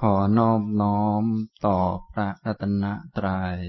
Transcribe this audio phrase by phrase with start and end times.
[0.00, 1.24] ขอนอบน้อม
[1.66, 1.78] ต่อ
[2.12, 2.84] พระรัตน
[3.16, 3.60] ตรยัย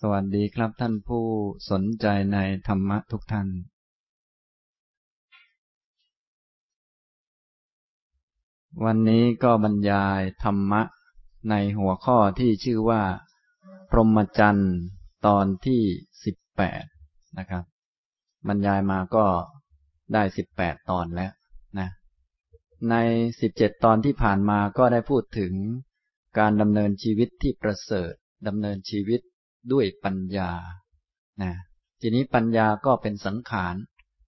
[0.00, 1.26] สวัสดีครับท่านผู้
[1.70, 2.38] สนใจใน
[2.68, 3.48] ธรรมะทุกท่าน
[8.84, 10.82] วันนี้ก็บรรยายธรรมะ
[11.50, 13.02] ในหัวข้อที่ชื่อว่า
[13.90, 14.74] พรหมจรรย์
[15.26, 15.82] ตอนที่
[16.24, 16.84] สิบแปด
[17.38, 17.64] นะครับ
[18.48, 19.26] บรรยายมาก็
[20.14, 21.32] ได้สิบแปดตอนแล้ว
[21.78, 21.88] นะ
[22.90, 22.94] ใน
[23.40, 25.52] สิบเจ็ดตอนที่ผ่านมาก็ได้พูดถึง
[26.38, 28.12] การดำเนินชีวิตที่ประเสริฐ
[28.46, 29.20] ดำเนินชีวิต
[29.72, 30.50] ด้วยปัญญา
[31.42, 31.52] นะ
[32.00, 33.74] ทีนี้ปัญญาก็เป็นสังขาร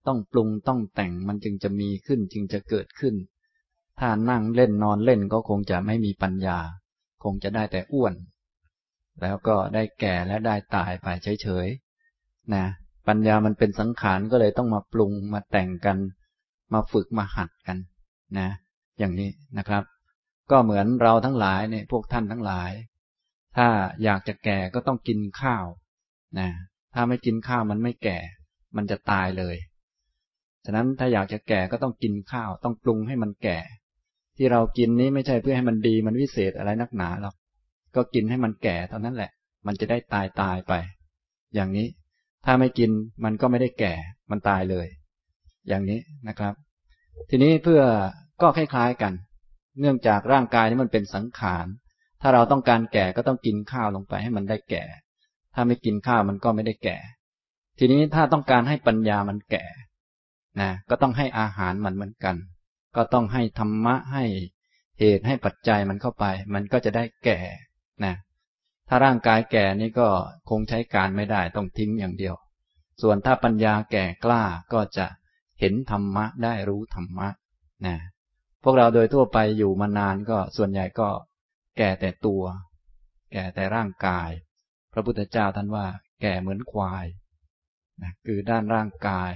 [0.07, 3.15] ต้องปรุงต้องแต่งมันจึงจะมีขึ้นจึงจะเกิดขึ้น
[3.99, 6.59] ถ้านั่งเล่นนอนเล่นก็คงจะไม่มีปัญญา
[7.25, 8.15] คงจะได้แต่อ้วน
[9.21, 11.07] แล้วก็ได้แก่และได้ตายไป
[11.43, 12.67] เฉยๆนะ
[13.09, 15.97] ปัญญามันเป็นสังขารก็เลยต้องมาปรุงมาแต่งกัน
[16.73, 17.79] มาฝึกมาหัดกัน
[18.39, 18.49] นะ
[18.99, 19.85] อย่างนี้นะครับ
[20.51, 22.71] ก็เหมือนเราทั้งหลายเนี่ยพวกท่านทั้งหลาย
[23.57, 23.69] ถ้า
[24.05, 25.65] อยากจะแก่ก็ต้องกินข้าว
[26.39, 26.49] นะ
[26.95, 28.19] ถ้าไม่กินข้าวมันไม่แก่
[28.77, 29.57] มันจะตายเลย
[30.65, 33.59] ฉะนั้นถ้าอยากจะแก่ก็ต้องกินข้าว ต้องปรุงให้มันแก่
[34.37, 37.35] ที่เรากินนี้ไม่ใช่เพื่อให้มันดีมันวิเศษอะไรนักหนาหรอก
[37.97, 39.31] ก็กินให้มันแก่เท่านั้นแหละ
[39.67, 40.73] มันจะได้ตายตายไป
[41.55, 41.87] อย่างนี้
[42.45, 42.91] ถ้าไม่กิน
[43.25, 43.95] มันก็ไม่ได้แก่
[44.31, 44.87] มันตายเลย
[45.69, 46.55] อย่างนี้นะครับ
[47.31, 47.83] ทีนี้เพื่อ
[48.43, 49.13] ก็คล้ายๆกัน
[49.81, 51.67] เนื่องจากร่างกายนี้มันเป็นสังขาร
[52.21, 54.85] ถ้าเราต้องการแก่ก็ต้องกินข้าวลงไปให้มันได้แก่
[55.55, 56.97] ถ้าไม่กินข้าวมันก็ไม่ได้แก่
[57.79, 59.65] ทีนี้ถ้าต้องการให้ปัญญามันแก่
[60.61, 62.37] นะ ก็ต้องให้อาหารมันเหมือนกัน
[62.97, 64.25] ก็ต้องให้ธรรมะให้
[65.01, 66.25] เหตุให้ปัจจัยมันเข้าไป
[66.55, 67.39] มันก็จะได้แก่
[68.05, 68.15] นะ
[68.93, 70.09] ถ้าร่างกายแก่นี่ก็
[70.51, 72.35] คงใช้การไม่ได้ต้องทิ้งอย่างเดียว
[73.03, 74.43] ส่วนถ้าปัญญาแก่กล้า
[74.73, 75.07] ก็จะ
[75.61, 77.29] เห็นธรรมะได้รู้ธรรมะ
[77.87, 77.97] นะ
[78.63, 81.09] พวกเราโดยทั่วไปอยู่มานานก็ส่วนใหญ่ก็
[81.79, 82.43] แก่แต่ตัว
[83.33, 84.31] แก่แต่ร่างกาย
[84.93, 85.87] พระพุทธเจ้าท่านว่า
[86.23, 87.07] แก่เหมือนควาย
[88.03, 89.33] นะคือด้านร่างกาย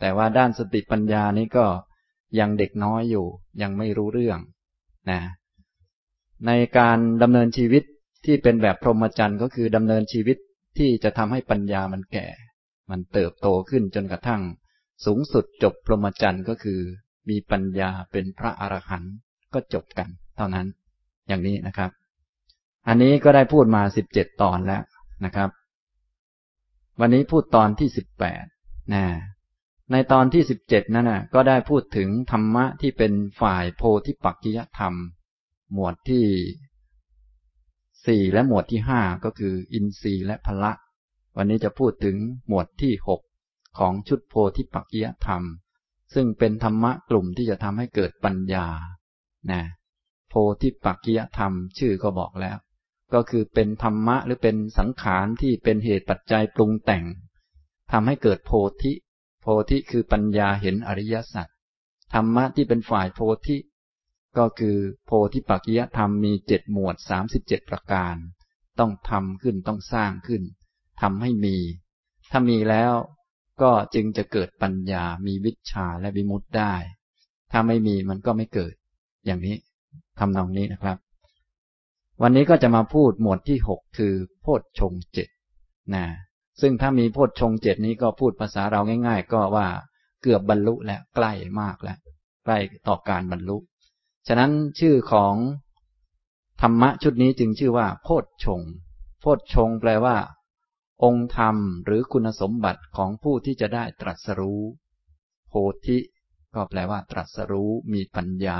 [0.00, 1.66] แต่ว่าด้านสติปัญญานี้ก็
[2.38, 3.26] ยังเด็กน้อยอยู่
[3.62, 4.38] ยังไม่รู้เรื่อง
[5.10, 5.20] นะ
[6.46, 7.82] ในการดำเนินชีวิต
[8.24, 10.36] ที่เป็นแบบพรหมจรรย์ก็คือดำเนินชีวิต
[10.78, 12.26] ที่จะทำให้ปัญญามันแก่
[12.90, 14.42] มันเติบโตขึ้นจนกระทั่ง
[15.04, 16.80] สูงสุดจบพรหมจรรย์ก็คือ
[17.28, 19.14] มีปัญญาเป็นพระอรหันต์
[19.54, 20.66] ก็จบกัน เท่านั้น
[21.28, 21.90] อย่างนี้นะครับ
[22.88, 24.82] อันนี้ก็ได้พูดมาสิบเจ็ดตอนแล้ว
[25.24, 25.50] นะครับ
[27.00, 28.44] วันนี้พูดตอนที่สิบแปด
[28.94, 29.04] นะ
[29.92, 34.94] ในตอนที่สิบเจ็ดนั่นนะก็ได้พูดถึงธรรมะที่เป็นฝ่ายโพธิปักกิยธรรม
[35.72, 36.24] หมวดที่
[38.06, 40.72] สี่และหมวดที่ห้าก็คือ อินทรีย์และพละ
[41.36, 42.16] วันนี้จะพูดถึง
[42.48, 43.20] หมวดที่หก
[43.78, 45.42] ของชุดโพธิปักยธรรม
[46.14, 48.66] ซึ่งเป็นธรรมะกลุ่มที่จะทำให้เกิดปัญญา
[49.50, 49.62] นะ
[50.28, 52.58] โพธิปักยธรรมชื่อก็บอกแล้ว
[53.14, 57.04] ก็คือเป็นธรรมะหรือเป็นสังขารที่เป็นเหตุปัจจัยปรุงแต่ง
[57.92, 58.50] ทำให้เกิดโพ
[58.82, 58.92] ธิ
[59.40, 61.48] โพธิคือปัญญาเห็นอริยสัจ
[62.14, 63.56] ธรรมะที่เป็นฝ่ายโพธิ
[64.38, 68.16] ก็คือโพธิปักกิยธรรมมีเจ็ดหมวดสามสิบเจ็ดประการ
[68.78, 70.42] ต้องทำขึ้นต้องสร้างขึ้น
[71.00, 71.56] ทำให้มี
[72.30, 72.92] ถ้ามีแล้ว
[73.62, 76.74] ก็จึงจะเกิดปัญญามีวิชาและวิมุตได้
[77.52, 78.74] ถ้าไม่มีมันก็ไม่เกิด
[79.24, 79.56] อย่างนี้
[80.18, 80.96] ทำนองนี้นะครับ
[82.22, 85.28] วันนี้ก็จะมาพูดหมวดที่หกคือโพชฌงเจ็ด
[85.94, 86.06] นะ
[86.60, 89.66] ซึ่งถ้ามีโพชฌงเจ็ดนี้ก็พูดภาษาเราง่าย ๆ ก็ว่า
[90.22, 91.98] เกือบบรรลุแล้วใกล้มากแล้ว
[92.44, 93.56] ใกล้ต่อการบรรลุ
[94.26, 95.34] ฉะนั้นชื่อของ
[96.60, 98.60] ธรรมะชุดนี้จึงชื่อว่า โพชฌง
[99.20, 100.16] โพชฌงแปลว่า
[101.04, 104.60] องค์ธรรมหรือคุณสมบัติของผู้ที่จะได้ตรัสรู้
[105.48, 105.54] โพ
[105.86, 105.98] ธิ
[106.54, 108.58] ก็แปลว่า ตรัสรู้มีปัญญา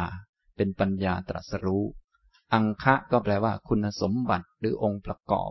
[0.56, 1.84] เป็นปัญญาตรัสรู้
[2.54, 5.50] อังคะก็แปลว่า คุณสมบัติหรือองค์ประกอบ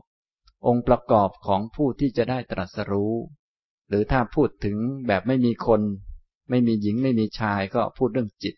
[0.68, 3.14] องค์ประกอบของผู้ที่จะได้ตรัสรู้
[3.88, 5.82] หรือถ้าพูดถึงแบบไม่มีคน
[6.50, 8.56] ไม่มีหญิงไม่มีชายก็พูดเรื่องจิต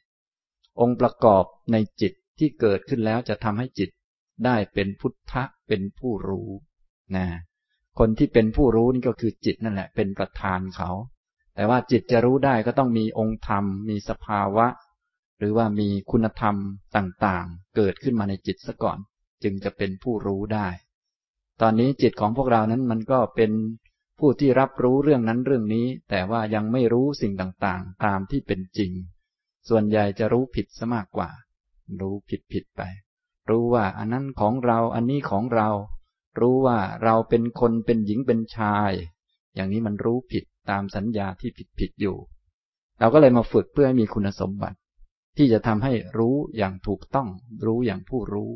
[0.81, 3.89] องค์ประกอบในจิตที่เกิดขึ้นแล้วจะทำให้จิต
[4.45, 6.49] ได้เป็นพุทธะเป็นผู้รู้
[7.15, 7.27] นะ
[7.99, 10.89] คนที่เป็นผู้รู้นี่ก็คือจิตนั่นแหละ เป็นประธานเขา
[11.55, 14.67] แต่ว่าจิตจะรู้ได้ก็ต้องมีองค์ธรรม มีสภาวะ
[15.39, 16.55] หรือว่ามีคุณธรรม
[16.95, 18.97] ต่างๆ เกิดขึ้นมาในจิตซะก่อน
[19.43, 20.67] จึงจะเป็นผู้รู้ได้
[21.61, 23.51] ตอนนี้จิตของพวกเรานั้นมันก็เป็น
[24.19, 28.91] ผู้ที่รับรู้เรื่องนั้นเรื่องนี้ แต่ว่ายังไม่รู้สิ่งต่างๆ ตามที่เป็นจริง
[29.69, 31.29] ส่วนใหญ่จะรู้ผิดซะมากกว่า
[32.01, 32.81] รู้ผิดผิดไป
[33.49, 35.69] รู้ว่าอันนั้นของเราอันนี้ของเรา
[36.39, 38.91] รู้ว่าเราเป็นคนเป็นหญิงเป็นชาย
[39.55, 42.17] อย่างนี้มันรู้ผิดตามสัญญาที่ผิดผิดอยู่
[42.99, 44.77] เราก็เลยมาฝึกเพื่อให้มีคุณสมบัติ
[45.37, 47.29] ที่จะทำให้รู้อย่างถูกต้อง
[47.65, 48.51] รู้อย่างผู้รู้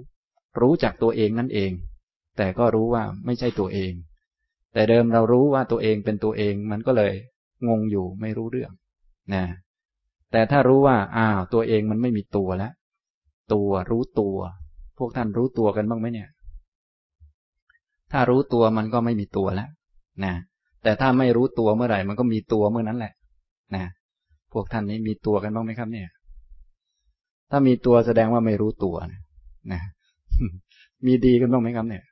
[0.60, 1.72] รู้จากตัวเองนั่นเอง
[2.38, 3.94] แต่ก็รู้ว่าไม่ใช่ตัวเอง
[4.74, 7.14] แต่เดิมเรารู้ว่าตัวเองเป็นตัวเองมันก็เลย
[7.68, 8.72] งงอยู่ไม่รู้เรื่อง
[9.34, 9.44] นะ
[10.32, 12.72] แต่ถ้ารู้ว่าอ้าวตัวเองมันไม่มีตัวแล้ว
[13.54, 14.38] ตัวรู้ตัว
[14.98, 16.30] พวกท่านรู้ตัวกันบ้างไหมเนี่ย
[18.12, 19.70] ถ้ารู้ตัวมันก็ไม่มีตัวแล้ว
[20.26, 20.34] นะ
[20.84, 23.14] แต่ถ้าไม่รู้ตัวเมื่อไหร่มันก็มีตัวเมื่อนั้นแหละ
[23.76, 23.86] นะ
[24.54, 26.08] พวกท่านนี้มีตัวกันบ้างไหมครับ เนี่ย
[27.52, 29.22] ถ้ามีตัวแสดงว่าไม่รู้ตัวนะ
[29.72, 29.82] นะ
[31.06, 32.04] มีดีกันบ้างไหมครับ เนี่ย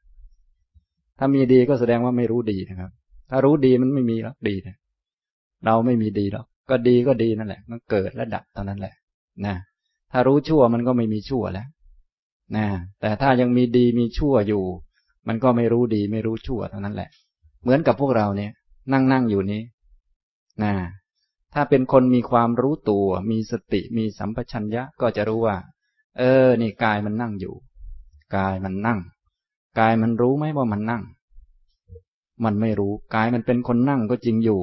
[1.20, 2.92] ถ้ามีดีก็แสดงว่าไม่รู้ดีนะครับ
[3.30, 4.76] ถ้ารู้ดีมันไม่มีหรอกดีนะ
[5.66, 8.94] เราไม่มีดีหรอก ก็ดีก็ดีนั่นแหละ มันเกิดและดับเท่านั้นแหละ
[9.46, 9.56] นะ
[10.12, 11.68] ถ้ารู้ชั่วมันก็ไม่มีชั่วแล้ว
[12.56, 12.66] นะ
[13.02, 14.64] แต่ถ้ายังมีดีมีชั่วอยู่
[15.28, 17.10] มันก็ไม่รู้ดีไม่รู้ชั่วเท่านั้นแหละ
[17.62, 18.52] เหมือนกับพวกเราเนี่ย
[18.94, 19.62] นั่งนั่งอยู่นี้
[20.64, 20.74] นะ
[21.54, 25.58] ถ้าเป็นคนมีความรู้ตัว มีสติมีสัมปชัญญะก็จะรู้ว่า
[26.18, 27.56] เออ นี่กายมันนั่งอยู่
[28.36, 29.00] กายมันนั่ง
[29.80, 31.04] กายมันรู้ไหมว่ามันนั่ง
[32.44, 34.60] มันไม่รู้ กายมันเป็นคนนั่งก็จริงอยู่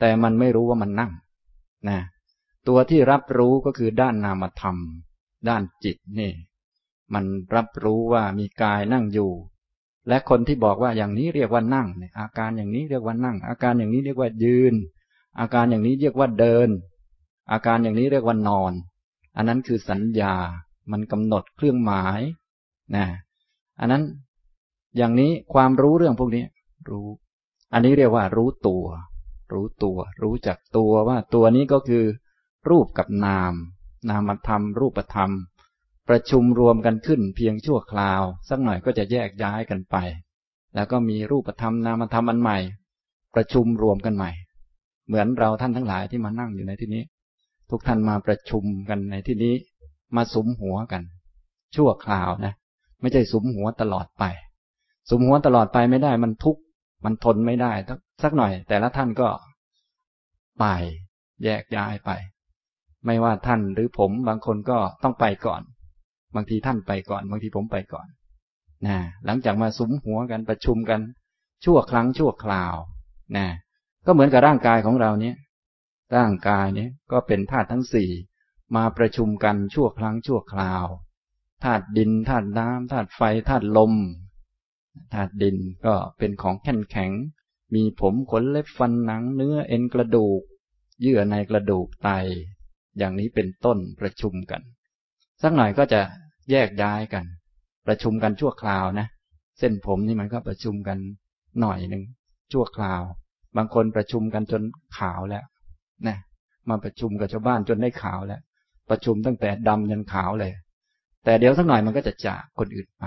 [0.00, 1.10] แต่มันไม่รู้ว่ามันนั่ง
[1.88, 1.98] นะ
[2.68, 4.76] ตัวที่รับรู้ก็คือด้านนามธรรม
[5.48, 6.32] ด้านจิตนี่
[7.14, 7.24] มัน
[7.54, 9.30] รับรู้ว่ามีกายนั่งอยู่
[10.08, 11.88] และคนที่บอกว่าอย่างนี้เรียกว่านั่ง
[12.18, 14.74] อาการอย่างนี้เรียกว่านั่ง อาการอย่างนี้เรียกว่ายืน
[15.38, 16.68] อาการอย่างนี้เรียกว่าเดิน
[17.52, 18.72] อาการอย่างนี้เรียกว่านอน
[19.36, 20.34] อันนั้นคือสัญญา
[20.90, 22.20] มันกำหนดเครื่องหมาย
[22.94, 23.04] นะ
[23.80, 24.02] อันนั้น
[24.96, 26.44] อย่างนี้ความรู้เรื่องพวกนี้
[26.90, 27.08] รู้
[27.72, 28.84] อันนี้เรียกว่ารู้ตัว
[29.52, 32.04] รู้ตัว รู้จักตัวว่าตัวนี้ก็คือ
[32.70, 33.54] รูปกับนาม
[34.10, 35.30] นามธรรม รูปธรรม
[36.08, 39.96] ประชุมรวมกันขึ้นเพียงชั่วคราว สักหน่อยก็จะแยกย้ายกันไป
[40.74, 42.58] แล้วก็มีรูปธรรมนามธรรมอันใหม่
[43.34, 44.30] ประชุมรวมกันใหม่
[45.06, 47.02] เหมือนเราท่านทั้งหลายที่มานั่งอยู่ในที่นี้
[47.70, 49.54] ทุกท่านมาประชุมกันในที่นี้
[50.16, 51.02] มาสมหัวกัน
[51.76, 52.54] ชั่วคราวนะ
[53.00, 54.24] ไม่ใช่สมหัวตลอดไป
[55.10, 56.60] สมหัวตลอดไปไม่ได้มันทุกข์
[57.04, 57.72] มันทนไม่ได้
[58.22, 59.28] สักหน่อย แต่ละท่านก็
[60.60, 60.64] ไป
[61.44, 62.10] แยกย้ายไป
[63.06, 65.62] ไม่ว่าท่านหรือผมบางคนก็ต้องไปก่อน
[66.34, 68.06] บางทีท่านไปก่อน บางทีผมไปก่อน
[68.86, 71.00] นะหลังจากมาสุมหัวกันประชุมกัน
[71.64, 72.74] ชั่วครั้งชั่วคราว
[73.36, 73.46] นะ
[74.06, 75.36] ก็เหมือนกับร่างกายของเราเนี้ย
[76.16, 78.10] ร่างกายเนี้ยก็เป็นธาตุทั้งสี่
[78.76, 80.86] มาประชุมกันชั่วครั้งชั่วคราว
[81.64, 83.94] ธาตุดินธาตุน้ำธาตุไฟธาตุลม
[85.12, 85.56] ธาตุดิน
[85.86, 87.10] ก็เป็นของแข็งแข็ง
[87.74, 90.40] มีผมขนเล็บฟันหนังเนื้อเอ็นกระดูก
[91.00, 92.10] เยื่อในกระดูกไต
[92.98, 94.62] อย่างนี้เป็นต้นประชุมกัน
[95.42, 96.00] สักหน่อยก็จะ
[96.50, 97.24] แยกย้ายกัน
[97.86, 99.06] ประชุมกันชั่วคราวนะ
[99.58, 100.98] เส้นผมนี่มันก็ประชุมกัน
[101.60, 102.04] หน่อยหนึ่ง
[102.52, 103.02] ชั่วคราว
[103.56, 104.62] บางคนประชุมกันจน
[104.98, 105.44] ขาวแล้ว
[106.06, 106.16] นะ
[106.68, 108.40] มาประชุมกับชาวบ้านจนได้ขาวแล้ว
[108.90, 110.52] ประชุมตั้งแต่ดำยันขาวเลย
[111.24, 113.04] แต่เดี๋ยวสักหน่อยมันก็จะจากคนอื่นไป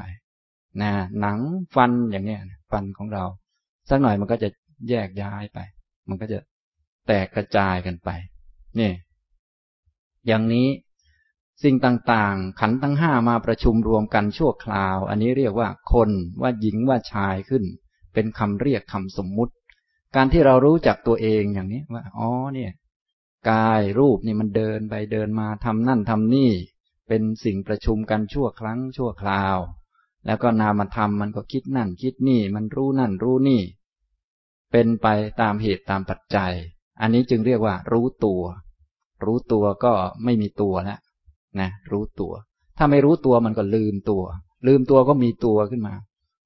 [0.81, 1.39] นะหนัง
[1.75, 2.41] ฟันอย่างเนี้ย
[2.71, 3.25] ฟันของเรา
[3.89, 4.49] สักหน่อยมันก็จะ
[4.89, 5.59] แยกย้ายไป
[6.09, 6.39] มันก็จะ
[7.07, 8.09] แตกกระจายกันไป
[8.79, 8.91] นี่
[10.27, 10.67] อย่างนี้
[11.63, 16.09] สิ่งต่างๆ ขันทั้งห้ามาประชุมรวมกันชั่วคราว อันนี้เรียกว่าคน
[16.41, 17.63] ว่าหญิงว่าชายขึ้น
[18.13, 19.53] เป็นคำเรียกคำสมมุติ
[20.15, 22.71] การที่เรารู้จักตัวเองอย่างนี้ว่าอ๋อเนี่ย
[23.51, 26.51] กายรูปนี่มันเดินไปเดินมาทำนั่นทำนี่
[27.07, 29.57] เป็นสิ่งประชุมกันชั่วครั้งชั่วคราว
[30.25, 33.61] แล้วก็นามธรรมมันก็คิดนั่นคิดนี่ มันรู้นั่นรู้นี่
[34.71, 35.07] เป็นไป
[35.41, 36.53] ตามเหตุตามปัจจัย
[37.01, 38.41] อันนี้จึงเรียกว่า รู้ตัว
[39.25, 40.99] รู้ตัวก็ไม่มีตัวแล้ว
[41.59, 42.33] นะรู้ตัว
[42.77, 44.23] ถ้าไม่รู้ตัวมันก็ลืมตัว
[44.67, 45.95] ลืมตัวก็มีตัวขึ้นมา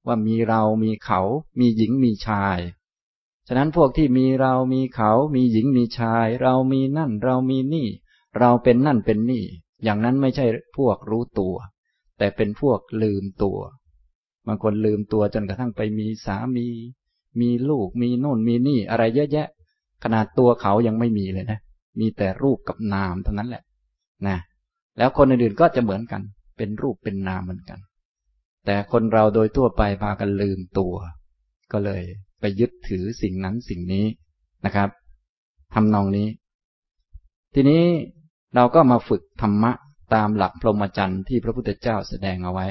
[0.07, 1.22] ว่ามีเรามีเขา
[1.60, 2.60] มีหญิงมีชาย
[3.48, 7.88] ฉะนั้นพวกที่มีเรามีเขา มีหญิงมีชาย เรามีนั่น เรามีนี่
[8.39, 9.43] เราเป็นนั่นเป็นนี่
[9.84, 10.46] อย่างนั้นไม่ใช่
[10.77, 11.55] พวกรู้ตัว
[12.17, 13.59] แต่เป็นพวกลืมตัว
[14.47, 16.67] บางคนลืมตัวจนกระทั่งไปมีสามี
[17.41, 19.47] มีลูกมีโน่นมีนี่ อะไรเยอะแยะ
[20.03, 21.59] ขนาดตัวเขายังไม่มีเลยนะ
[22.00, 23.63] มีแต่รูปกับนามเท่านั้นแหละ
[24.27, 24.38] นะ
[24.97, 26.21] แล้วคนอื่นๆก็จะเหมือนกัน
[26.57, 27.79] เป็นรูปเป็นนามเหมือนกัน
[28.65, 30.93] แต่คนเราโดยทั่วไปพากันลืมตัว
[31.71, 32.03] ก็เลย
[32.39, 34.05] ไปยึดถือสิ่งนั้นสิ่งนี้
[34.65, 34.89] นะครับ
[35.74, 36.27] ทำนองนี้
[37.53, 37.83] ทีนี้
[38.55, 39.71] เราก็มาฝึกธรรมะ
[40.14, 42.68] ตามหลักพรหมจรรย์ที่พระพุทธเจ้าแสดงเอาไว้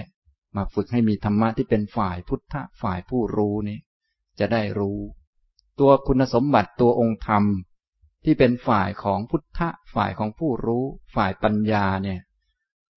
[0.56, 3.78] มาฝึกให้มีธรรมะที่เป็นฝ่ายพุทธฝ่ายผู้รู้นี้
[4.38, 4.98] จะได้รู้
[5.80, 7.44] ตัวคุณสมบัติตัวองค์ธรรม
[8.24, 9.60] ที่เป็นฝ่ายของพุทธ
[9.94, 12.20] ฝ่ายของผู้รู้ ฝ่ายปัญญาเนี่ย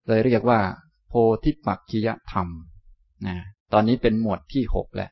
[0.07, 0.61] เลยเรียกว่า
[1.07, 2.47] โพธิปักขิยธรรม
[3.27, 3.37] นะ
[3.73, 5.09] ตอนนี้เป็นหมวดที่หกแหละ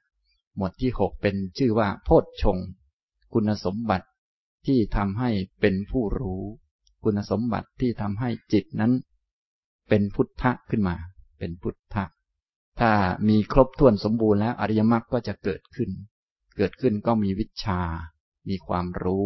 [0.56, 2.58] หมวดที่หกเป็นชื่อว่า โพชฌง
[3.34, 4.08] คุณสมบัติ
[4.68, 5.30] ที่ทำให้
[5.62, 6.44] เป็นผู้รู้
[7.04, 8.94] คุณสมบัติที่ทำให้จิตนั้น
[9.90, 10.96] เป็นพุทธะขึ้นมา
[11.40, 12.06] เป็นพุทธะ
[12.80, 12.92] ถ้า
[13.30, 15.90] มีครบถ้วนสมบูรณ์แล้วอริยมรรคก็จะเกิดขึ้น
[16.58, 17.82] เกิดขึ้นก็มีวิชา
[18.50, 19.26] มีความรู้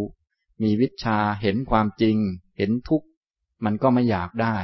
[0.63, 2.17] มีวิชาเห็นความจริง
[2.57, 3.07] เห็นทุกข์
[3.65, 4.57] มันก็ไม่อยากได้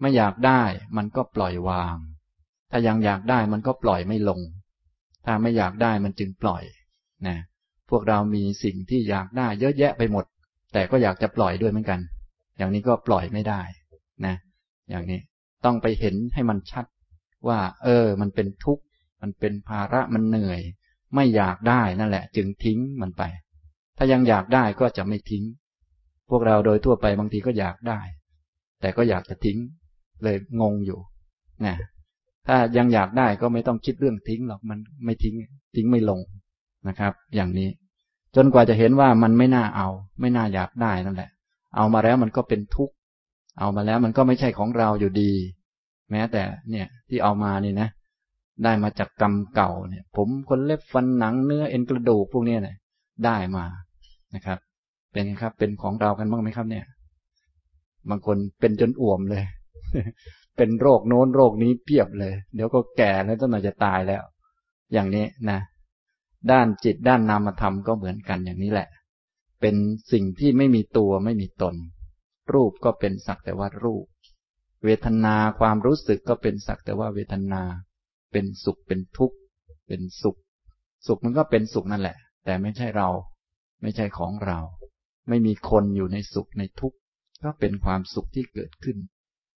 [0.00, 0.62] ไม่อยากได้
[0.96, 1.96] มันก็ปล่อยวาง
[2.70, 4.40] ถ้ายังอยากได้มันก็ปล่อยไม่ลง
[5.24, 6.64] ถ้าไม่อยากได้มันจึงปล่อย
[7.28, 7.36] นะ
[7.90, 10.24] พวกเรามีสิ่งที่อยากได้เยอะแยะไปหมด
[10.72, 12.00] แต่ก็อยากจะปล่อยด้วยเหมือนกัน
[12.56, 13.60] อย่างนี้ก็ปล่อยไม่ได้
[14.26, 14.34] นะ
[14.90, 15.20] อย่างนี้
[15.64, 16.86] ต้องไปเห็นให้มันชัด
[17.48, 18.84] ว่า เออ มันเป็นทุกข์
[19.22, 20.60] มันเป็นภาระมันเหนื่อย
[21.14, 23.22] ไม่อยากได้นั่นแหละ จึงทิ้งมันไป
[23.96, 25.44] ถ้ายังอยากได้ก็จะไม่ทิ้ง
[26.30, 28.00] พวกเราโดยทั่วไปบางทีก็อยากได้
[28.80, 29.58] แต่ก็อยากจะทิ้ง
[30.22, 31.00] เลยงงอยู่
[31.66, 31.76] นะ
[32.46, 35.34] ถ้ายังอยากได้ก็ไม่ต้องคิดเรื่องทิ้งหรอกมันไม่ทิ้ง
[35.76, 36.20] ทิ้งไม่ลง
[36.88, 37.68] นะครับ อย่างนี้
[38.36, 39.88] จนกว่าจะเห็นว่ามันไม่น่าเอา
[40.20, 41.30] ไม่น่าอยากได้นั่นแหละ
[41.76, 42.94] เอามาแล้วมันก็เป็นทุกข์
[43.58, 45.32] เอามาแล้วมันก็ไม่ใช่ของเราอยู่ดี
[46.10, 47.88] แม้แต่เนี่ยที่เอามานี่นะ
[48.64, 52.76] ได้มาจากกรรมเก่าเนี่ย ผมคนเล็บฟันหนังเนื้อเอ็นกระดูกพวกนี้เนี่ย
[53.24, 53.64] ได้มา
[54.34, 54.58] นะครับ
[55.12, 56.84] เป็นครับ เป็นของเรากันบ้างไหมครับ เนี่ย
[58.10, 59.42] บางคนเป็นจนอ่วมเลย
[60.56, 64.22] เป็นโรคโน้นโรคนี้เปียบเลย เดี๋ยวก็แก่แล้วต้นมาจะตายแล้ว
[64.92, 65.58] อย่างนี้นะ
[66.50, 68.88] ด้านจิตด้านนามธรรมก็เหมือนกันอย่างนี้แหละ
[69.60, 69.76] เป็น
[70.12, 71.74] สิ่งที่ไม่มีตัวไม่มีตน
[72.52, 74.06] รูปก็เป็นสักแต่ว่ารูป
[74.84, 77.62] เวทนาความรู้สึกก็เป็นสักแต่ว่าเวทนา
[78.32, 79.36] เป็นสุขเป็นทุกข์
[79.86, 80.38] เป็นสุข
[81.06, 83.08] สุขมันก็เป็นสุขนั่นแหละ แต่ไม่ใช่เรา
[83.82, 84.58] ไม่ใช่ของเรา
[85.28, 86.96] ไม่มีคนอยู่ในสุขในทุกข์
[87.44, 88.96] ก็เป็นความสุขที่เกิดขึ้น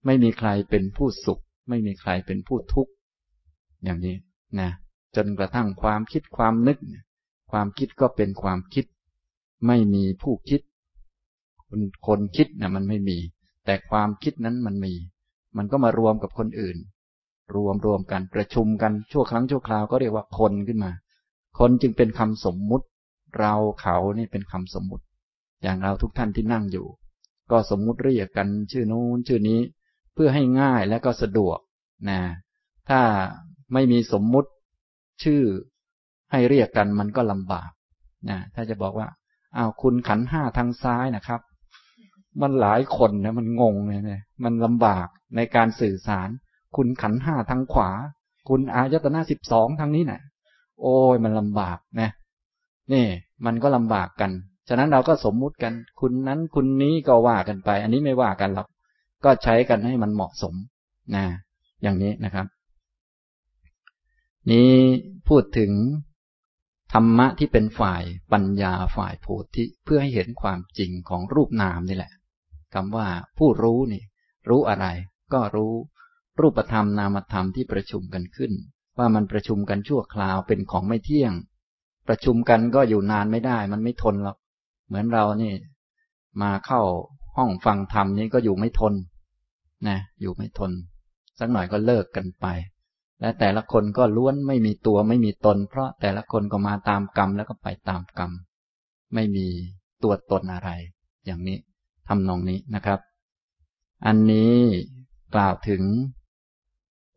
[0.06, 2.92] ไม่มีใครเป็นผู้สุข ไม่มีใครเป็นผู้ทุกข์
[3.84, 4.16] อย่างนี้
[4.60, 4.70] นะ
[5.16, 6.78] จนกระทั่งความคิดความนึก
[7.50, 8.84] ความคิดก็เป็นความคิด
[9.66, 10.60] ไม่มีผู้คิด
[11.74, 13.18] คนคนคิดนะมันไม่มี
[13.64, 14.94] แต่ความคิดนั้นมันมี
[15.56, 16.76] มันก็มารวมกับคนอื่น
[17.54, 20.92] รวมรวมกันประชุมกันชั่วครั้งชั่วคราวก็เรียกว่าคนขึ้นมา
[21.58, 22.86] คนจึงเป็นคำสมมุติ
[23.38, 25.04] เราเขานี่เป็นคำสมมุติ
[25.62, 26.86] อย่างเราทุกท่านที่นั่งอยู่
[27.50, 29.60] ก็สมมุติเรียกกันชื่อนู้นชื่อนี้
[30.14, 31.58] เพื่อให้ง่ายและก็สะดวก
[32.08, 32.20] นะ
[32.88, 33.00] ถ้า
[33.72, 34.50] ไม่มีสมมุติ
[35.22, 35.42] ชื่อ
[36.32, 37.70] ให้เรียกกันมันก็ลำบาก
[38.30, 39.08] นะถ้าจะบอกว่า
[39.56, 41.40] อ้าวคุณขันห้าทางซ้ายนะครับ
[42.40, 46.28] มันหลายคนนะมันงงเลยนะมันลำบากในการสื่อสาร
[46.76, 47.90] คุณขันห้าทางขวา
[48.48, 50.20] คุณอายตนะสิบสองทางนี้นะ่ะ
[50.80, 52.10] โอ้ยมันลำบากนะ
[52.92, 53.06] นี่
[53.46, 54.30] มันก็ลำบากกัน
[54.68, 58.68] ฉะนั้นเราก็สมมุติกัน คุณนั้นคุณนี้ก็ว่ากันไป อันนี้ไม่ว่ากันหรอก
[59.24, 60.54] ก็ใช้กันให้มันเหมาะสม
[61.14, 61.24] นะ
[61.82, 62.46] อย่างนี้นะครับ
[64.50, 64.70] นี้
[65.28, 65.72] พูดถึง
[66.92, 72.12] ธรรมะที่เป็นฝ่ายปัญญาฝ่ายโพธิเพื่อให้เห็นความจริงของรูปนามนี่แหละ
[72.74, 74.02] คำว่าผู้รู้นี่
[74.48, 74.86] รู้อะไร
[75.32, 75.72] ก็รู้
[76.40, 78.52] รูปธรรมนามธรรมที่ประชุมกันขึ้น
[78.98, 81.32] ว่ามันประชุมกันชั่วคราวเป็นของไม่เที่ยง
[82.08, 84.36] ประชุมกันก็อยู่นานไม่ได้ มันไม่ทนหรอก
[84.86, 85.52] เหมือนเรานี่
[86.42, 86.80] มาเข้า
[87.36, 88.94] ห้องฟังธรรมนี้ก็อยู่ไม่ทน
[89.88, 90.72] นะอยู่ไม่ทน
[91.38, 92.46] สักหน่อยก็เลิกกันไป
[93.20, 98.30] และแต่ละคนก็ล้วนไม่มีตัวไม่มีตน เพราะแต่ละคนก็มาตามกรรมแล้วก็ไปตามกรรม
[99.14, 99.46] ไม่มี
[100.02, 100.70] ตัวตนอะไร
[101.26, 101.58] อย่างนี้
[102.08, 103.00] ทำนองนี้นะครับ
[104.06, 104.56] อันนี้
[105.34, 105.82] กล่าวถึง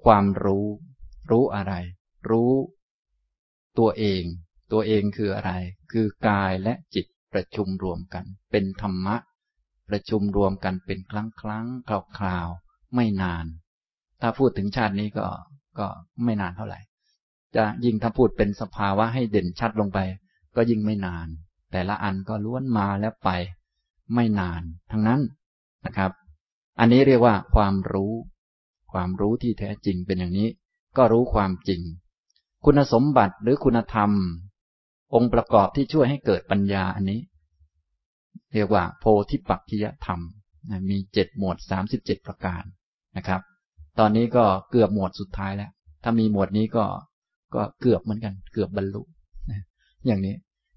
[0.05, 0.65] ความรู้
[1.31, 1.73] รู้อะไร
[2.29, 2.51] รู้
[3.79, 4.23] ตัวเอง
[4.71, 5.51] ตัวเองคืออะไร
[5.91, 9.15] คือกายและจิตประชุมรวมกัน เป็นธรรมะ
[9.89, 12.47] ประชุมรวมกันเป็นครั้งครั้งคราวคราว
[12.95, 13.45] ไม่นาน
[14.21, 15.25] ถ้าพูดถึงชาตินี้ก็
[15.79, 15.87] ก็
[16.23, 16.79] ไม่นานเท่าไหร่
[17.55, 19.99] จะยิ่งถ้าพูดเป็นสภาวะให้เด่นชัดลงไป
[20.55, 21.27] ก็ยิ่งไม่นาน
[21.71, 23.29] แต่ละอันก็ล้วนมาแล้วไป
[24.13, 25.21] ไม่นานทั้งนั้น
[25.85, 26.11] นะครับ
[26.79, 28.13] อันนี้เรียกว่าความรู้
[28.91, 30.47] ความรู้ที่แท้จริงเป็นอย่างนี้
[30.97, 31.81] ก็รู้ความจริง
[32.65, 34.11] คุณสมบัติหรือคุณธรรม
[35.15, 37.19] องค์ประกอบที่ช่วยให้เกิดปัญญาอันนี้
[38.53, 40.19] เรียกว่า โพธิปักขิยธรรม
[40.89, 42.63] มีเจ็ดหมวดสามสิบเจ็ดประการ
[43.17, 43.41] นะครับ
[43.99, 45.71] ตอนนี้ก็เกือบหมวดสุดท้ายแล้ว
[46.03, 46.85] ถ้ามีหมวดนี้ก็
[47.55, 49.01] ก็เกือบเหมือนกัน เกือบบรรลุ
[50.05, 50.35] อย่างนี้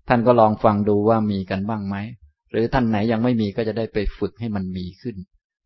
[0.09, 1.97] ท่านก็ลองฟังดูว่ามีกันบ้างไหม
[2.53, 5.17] หรือท่านไหนยังไม่มีก็จะได้ไปฝึกให้มันมีขึ้น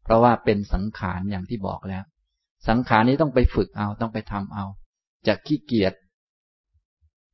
[0.04, 2.04] เพราะว่าเป็นสังขารอย่างที่บอกแล้ว
[2.68, 4.64] สังขารนี้ต้องไปฝึกเอาต้องไปทำเอา
[5.26, 5.92] จะขี้เกียจ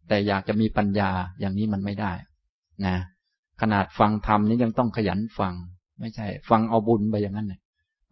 [0.09, 2.13] แต่อยากจะมีปัญญาอย่างนี้มันไม่ได้
[2.87, 2.97] นะ
[3.61, 5.55] ขนาดฟังธรรมนี้ยังต้องขยันฟัง
[6.01, 7.61] ไม่ใช่ ฟังเอาบุญไปอย่างนั้นเลย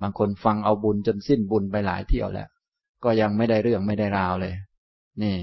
[0.03, 2.49] บางคนฟังเอาบุญจนสิ้นบุญไปหลายเที่ยวแล้ว
[3.05, 4.55] ก็ยังไม่ได้เรื่องไม่ได้ราวเลย
[5.23, 5.35] นี่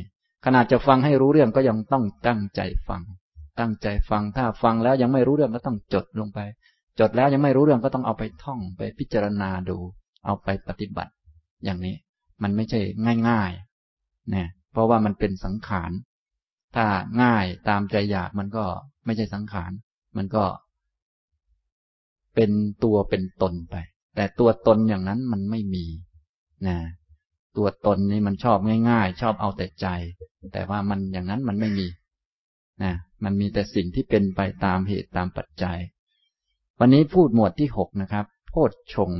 [0.45, 3.01] ขนาดจะฟังให้รู้เรื่องก็ยังต้องตั้งใจฟัง
[3.59, 6.39] ตั้งใจฟังถ้าฟังแล้วยังไม่รู้เรื่องก็ต้องจดลงไป
[6.99, 9.77] จดแล้วยังไม่รู้เรื่องก็ต้องเอาไปท่องไปพิจารณาดู
[10.25, 11.11] เอาไปปฏิบัติ
[11.63, 11.95] อย่างนี้
[12.43, 12.79] มันไม่ใช่
[13.29, 15.91] ง่ายๆเนี่ยเพราะว่ามันเป็นสังขาร
[16.75, 16.85] ถ้า
[17.21, 18.65] ง่ายตามใจอยากมันก็
[19.05, 19.71] ไม่ใช่สังขาร
[20.17, 20.45] มันก็
[22.35, 22.51] เป็น
[22.83, 23.75] ตัวเป็นตนไป
[24.15, 25.85] แต่ตัวตนอย่างนั้นมันไม่มี
[26.67, 26.77] นะ
[27.57, 28.57] ตัวตนนี่มันชอบ
[28.89, 29.87] ง่าย ๆ ชอบเอาแต่ใจ
[30.53, 31.87] แต่ว่ามันอย่างนั้นมันไม่มี
[32.83, 35.79] นะมันมีแต่สิ่งที่เป็นไปตามเหตุตามปัจจัย
[36.79, 39.11] วันนี้พูดหมวดที่หกนะครับ โพชฌง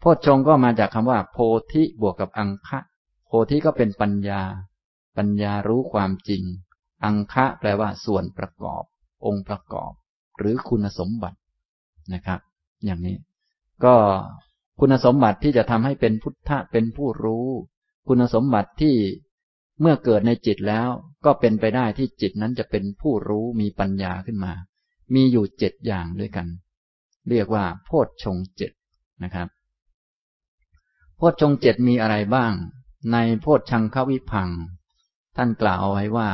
[0.00, 1.36] โพชฌงก็มาจากคำว่า โพ
[1.72, 2.78] ธิบวกกับอังคะ
[3.26, 4.42] โพธิก็เป็นปัญญา
[5.16, 6.42] ปัญญารู้ความจริง
[7.04, 8.82] อังคะแปลว่าส่วนประกอบ
[9.26, 9.92] องค์ประกอบ
[10.38, 11.38] หรือคุณสมบัติ
[12.12, 12.40] นะครับ
[12.84, 13.16] อย่างนี้
[13.84, 13.94] ก็
[14.80, 17.46] คุณสมบัติที่จะทำให้เป็นพุทธะเป็นผู้รู้
[18.08, 18.94] คุณสมบัติที่
[19.80, 20.88] เมื่อเกิดในจิตแล้ว
[21.24, 24.52] ก็เป็นไปได้ที่จิตนั้นจะเป็นผู้รู้มีปัญญาขึ้นมา
[25.14, 26.46] มีอยู่เจ็ดอย่างด้วยกัน
[27.28, 28.72] เรียกว่า โพชฌงเจ็ด
[29.22, 29.48] นะครับ
[31.16, 32.52] โพชฌงเจ็ดมีอะไรบ้าง
[33.12, 34.48] ในโพชชังควิพัง
[35.36, 36.30] ท่านกล่าวเอาไว้ว่า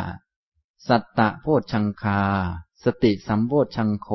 [0.88, 2.20] สัตตะโพชชังคา
[2.84, 4.08] สติสัมโพชชังโค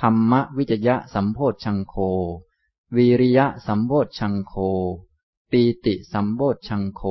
[0.00, 1.94] ธรรมวิจยะสัมโพชชังโค
[2.96, 4.54] วิริยะสัมโพชังโค
[5.50, 7.02] ปีติสัมโพชังโค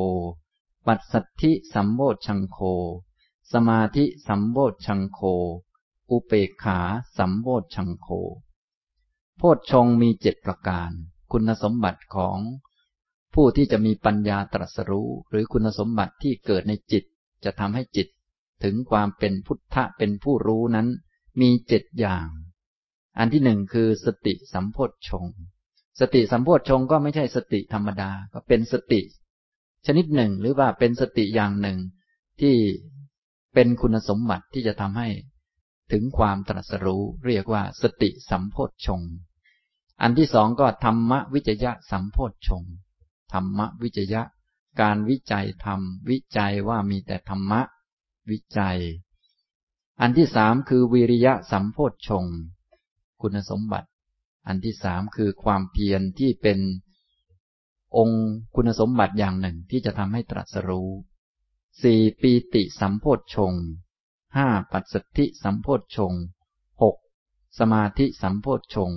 [0.88, 2.60] ปัสสัทธิสัมโพชังโค
[3.52, 5.20] สมาธิสัมโพชังโค
[6.10, 6.80] อุเปกขา
[7.18, 8.08] สัมโพชังโค
[9.38, 10.92] โพชฌงมีเจ็ดประการ
[11.32, 12.40] คุณสมบัติของ
[13.34, 17.04] ผู้ที่จะมีปัญญาตรัสรู้ หรือคุณสมบัติที่เกิดในจิต
[17.44, 18.08] จะทำให้จิต
[18.64, 20.88] ถึงความเป็นพุทธะเป็นผู้รู้นั้น
[21.42, 22.28] มีเจ็ดอย่าง
[23.18, 24.78] อันที่หนึ่งคือสติสัมโพ
[25.08, 25.26] ชง
[26.00, 29.02] สติสัมโพชฌงก็ไม่ใช่สติธรรมดา ก็เป็นสติ
[29.88, 31.78] ชนิดหนึ่งหรือว่าเป็นสติอย่างหนึ่ง
[32.42, 32.56] ที่
[33.54, 35.10] เป็นคุณสมบัติที่จะทำให้
[35.92, 39.02] ถึงความตรัสรู้เรียกว่าสติสัมโพชฌง
[40.02, 42.64] อันที่สองก็ธรรมวิจยะสัมโพชฌง
[43.34, 44.22] ธรรมวิจยะ
[44.82, 47.62] การวิจัยธรรม วิจัยว่ามีแต่ธรรมะ
[48.30, 48.80] วิจัย
[50.02, 52.26] อันที่สามคือวิริยะสัมโพชฌง
[53.22, 53.90] คุณสมบัติ
[54.48, 56.60] อันที่สามคือความเพียรที่เป็น
[57.98, 60.90] องค์คุณสมบัติอย่างหนึ่งที่จะทำให้ตรัสรู้
[61.84, 63.54] สี่ปีติสัมโพชฌง
[64.36, 66.14] ห้าปัสสธิสัมโพชฌง
[66.82, 66.96] หก
[67.60, 68.92] สมาธิสัมโพชฌง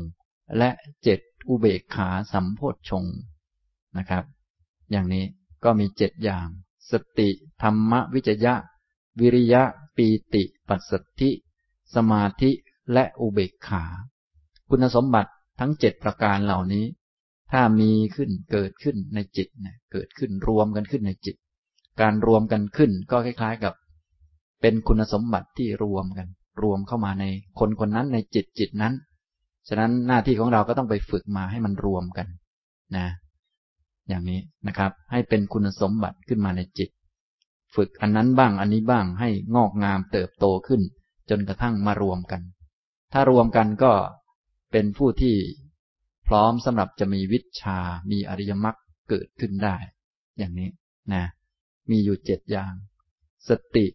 [0.59, 0.71] และ
[1.03, 3.05] เจ็ดอุเบกขาสัมโพชฌง
[3.97, 4.25] นะครับ
[4.91, 5.25] อย่างนี้
[5.65, 6.49] ก็มีเจ็ดอย่าง
[6.91, 7.29] สติ
[7.63, 8.55] ธรรมวิจยะ
[9.21, 9.63] วิริยะ
[9.97, 11.31] ปีติ ปัสสธิ
[11.95, 12.51] สมาธิ
[12.93, 13.85] และอุเบกขา
[14.69, 16.85] คุณสมบัติทั้งเจ็ดประการเหล่านี้
[17.53, 21.37] ถ้ามีขึ้นเกิดขึ้นในจิตนี่ยเกิดขึ้นรวมกันขึ้นในจิต
[22.01, 23.75] การรวมกันขึ้นก็คล้าย ๆกับ
[24.61, 26.29] เป็นคุณสมบัติที่รวมกัน
[26.63, 27.25] รวมเข้ามาใน
[27.59, 28.95] คนคนนั้นในจิตจิตนั้น
[29.69, 32.27] ฉะนั้นหน้าที่ของเราก็ต้องไปฝึกมาให้มันรวมกัน
[32.97, 33.07] นะ
[34.09, 36.91] อย่างนี้นะครับ ให้เป็นคุณสมบัติขึ้นมาในจิต
[37.75, 40.83] ฝึกอันนั้นบ้างอันนี้บ้างให้งอกงามเติบโตขึ้น
[41.31, 42.41] จนกระทั่งมารวมกัน
[43.13, 43.93] ถ้ารวมกันก็
[44.73, 45.35] เป็นผู้ที่
[46.31, 47.79] พร้อมสำหรับจะมีวิชา
[48.11, 49.77] มีอริยมรรคเกิดขึ้นได้
[50.39, 50.71] อย่างนี้
[51.13, 51.25] นะ
[51.91, 52.73] มีอยู่เจ็ดอย่าง
[53.49, 53.87] สติ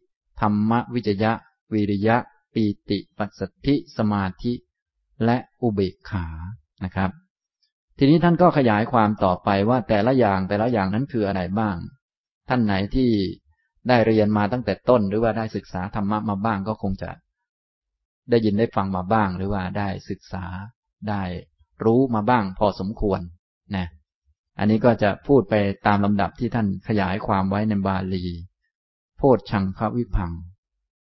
[0.41, 1.31] ธรรมวิจยะ
[1.73, 2.17] วิริยะ
[2.53, 4.53] ปีติ ปัสสธิสมาธิ
[5.25, 6.27] และอุเบกขา
[6.83, 7.11] นะครับ
[7.97, 11.75] ทีนี้ท่านก็ขยายความต่อไปว่าแต่ละอย่างแต่ละอย่างนั้นคืออะไรบ้าง
[12.49, 13.09] ท่านไหนที่
[13.87, 17.11] ได้เรียนมาตั้งแต่ต้น หรือว่าได้ศึกษาธรรมะมาบ้างก็คงจะ
[18.29, 20.45] ได้ยินได้ฟังมาบ้าง หรือว่าได้ศึกษา
[21.09, 21.23] ได้
[21.83, 23.21] รู้มาบ้างพอสมควร
[23.75, 23.87] นะ
[24.59, 25.53] อันนี้ก็จะพูดไป
[25.87, 28.25] ตามลำดับที่ท่านขยายความไว้ในบาลี
[29.17, 30.31] โพชชังควิพัง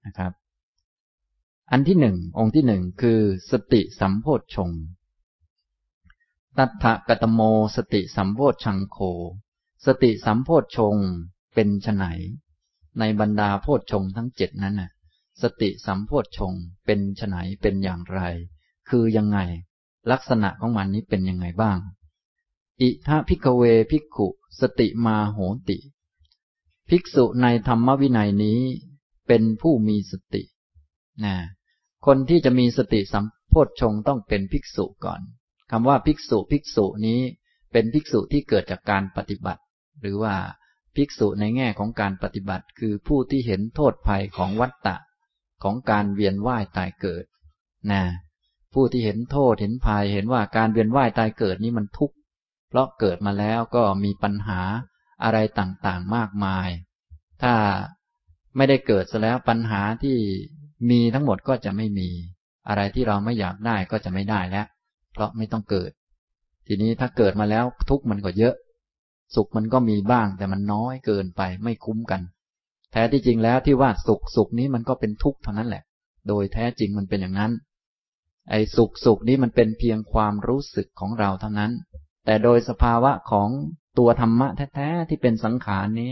[0.07, 0.33] นะครับ
[1.71, 4.71] อันที่หนึ่งองค์ที่หนึ่งคือ สติสัมโพชฌง
[6.59, 7.41] ตัตถะกตโม
[7.77, 8.99] สติสัมโพชฌังโค
[9.87, 10.97] สติสัมโพชฌงค์
[11.55, 12.05] เป็นไฉน
[12.99, 14.91] ในบรรดาโพชฌงค์ทั้งเจ็ดนั้นน่ะ
[15.43, 16.53] สติสัมโพชฌงค์
[16.87, 18.21] เป็นไฉนเป็นอย่างไร
[18.89, 19.39] คือยังไง
[20.11, 21.79] ลักษณะของมันนี้เป็นยังไงบ้าง
[22.81, 24.29] อิธะ ภิกขะเว ภิกขุ
[24.61, 25.39] สติมาโห
[25.69, 25.79] ติ
[26.91, 28.61] ภิกษุในธรรมวินัยนี้
[29.29, 30.43] เป็นผู้มีสติ
[31.25, 31.35] นะ
[32.07, 35.21] คนที่จะมีสติสัมโพชฌงต้องเป็นภิกษุก่อน
[35.71, 37.21] คำว่าภิกษุภิกษุนี้
[37.73, 39.63] เป็นภิกษุที่เกิดจากการปฏิบัติ
[40.01, 40.35] หรือว่า
[40.97, 44.97] ภิกษุในแง่ของการปฏิบัติ คือผู้ที่เห็นโทษภัยของวัตตะ
[45.63, 47.25] ของการเวียนว่ายตายเกิด
[47.91, 48.03] นะ
[48.75, 52.17] ผู้ที่เห็นโทษเห็นภัยเห็นว่าการเวียนว่ายตายเกิดนี้มันทุกข์
[52.69, 54.61] เพราะเกิดมาแล้วก็มีปัญหา
[55.25, 56.69] อะไรต่างๆมากมาย
[57.43, 57.55] ถ้า
[58.57, 60.17] ไม่ได้เกิดซะแล้วปัญหาที่
[60.91, 62.09] มีทั้งหมดก็จะไม่มี
[62.69, 64.67] อะไรที่เราไม่อยากได้ก็จะไม่ได้แล้ว
[65.13, 65.91] เพราะไม่ต้องเกิด
[66.67, 68.55] ทีนี้ถ้าเกิดมาแล้วทุกข์มันก็เยอะ
[69.35, 72.21] สุขมันก็มีบ้างแต่มันน้อยเกินไปไม่คุ้มกัน
[72.93, 75.83] แท้ที่จริงแล้วที่ว่าสุขสุขนี้มันก็เป็นทุกข์เท่านั้นแหละ
[76.29, 77.53] โดยแท้จริงมันเป็นอย่างนั้น
[78.51, 81.73] ไอ้สุขสุขนี้มันเป็นเพียงความรู้สึกของเราเท่านั้น
[82.25, 83.49] แต่โดยสภาวะของ
[83.99, 86.11] ตัวธรรมะแท้ๆที่เป็นสังขารนี้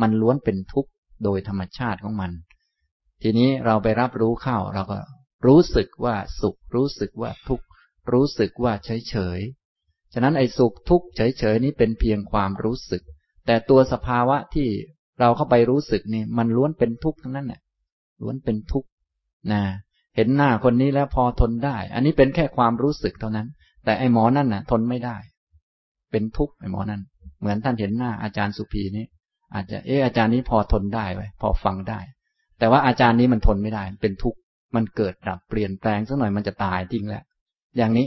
[0.00, 0.90] มันล้วนเป็นทุกข์
[1.24, 2.32] โดยธรรมชาติของมัน
[3.22, 4.98] ทีนี้เราไปรับรู้เข้าเราก็
[5.46, 7.66] รู้สึกว่าสุข รู้สึกว่าทุกข์
[8.12, 9.40] รู้สึกว่าเฉยเฉย
[10.12, 13.02] ฉะนั้นไอ้สุขทุกข์เฉยเฉยนี้เป็นเพียงความรู้สึก
[13.46, 14.68] แต่ตัวสภาวะที่
[15.20, 17.60] เราเข้าไปรู้สึกนี่มันล้วนเป็นทุกข์ทั้งนั้นแหละ
[18.22, 18.88] ล้วนเป็นทุกข์
[19.52, 19.62] นะ
[20.16, 23.46] เห็นหน้าคนนี้แล้วพอทนได้ อันนี้เป็นแค่ความรู้สึกเท่านั้น
[23.84, 25.16] แต่ไอ้หมอนั่นน่ะ ทนไม่ได้
[26.10, 27.02] เป็นทุกข์ไอ้หมอนั่น
[27.40, 29.04] เหมือนท่านเห็นหน้าอาจารย์สุภีนี้
[29.54, 32.00] อาจจะ เอออาจารย์นี้พอทนได้ไว้พอฟังได้
[32.58, 34.38] แต่ว่าอาจารย์นี้มันทนไม่ได้ เป็นทุกข์
[34.74, 37.22] มันเกิดดับเปลี่ยนแปลงสักหน่อยมันจะตายจริงแหละ
[37.76, 38.06] อย่างนี้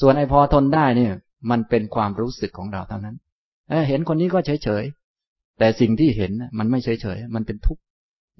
[0.00, 1.12] ส่วนไอ้พอทนได้เนี่ย
[1.50, 3.16] มันเป็นความรู้สึกของเราเท่านั้น
[3.68, 4.84] เเห็นคนนี้ก็เฉยเฉย
[5.58, 7.82] แต่สิ่งที่เห็นมันไม่เฉยเฉย มันเป็นทุกข์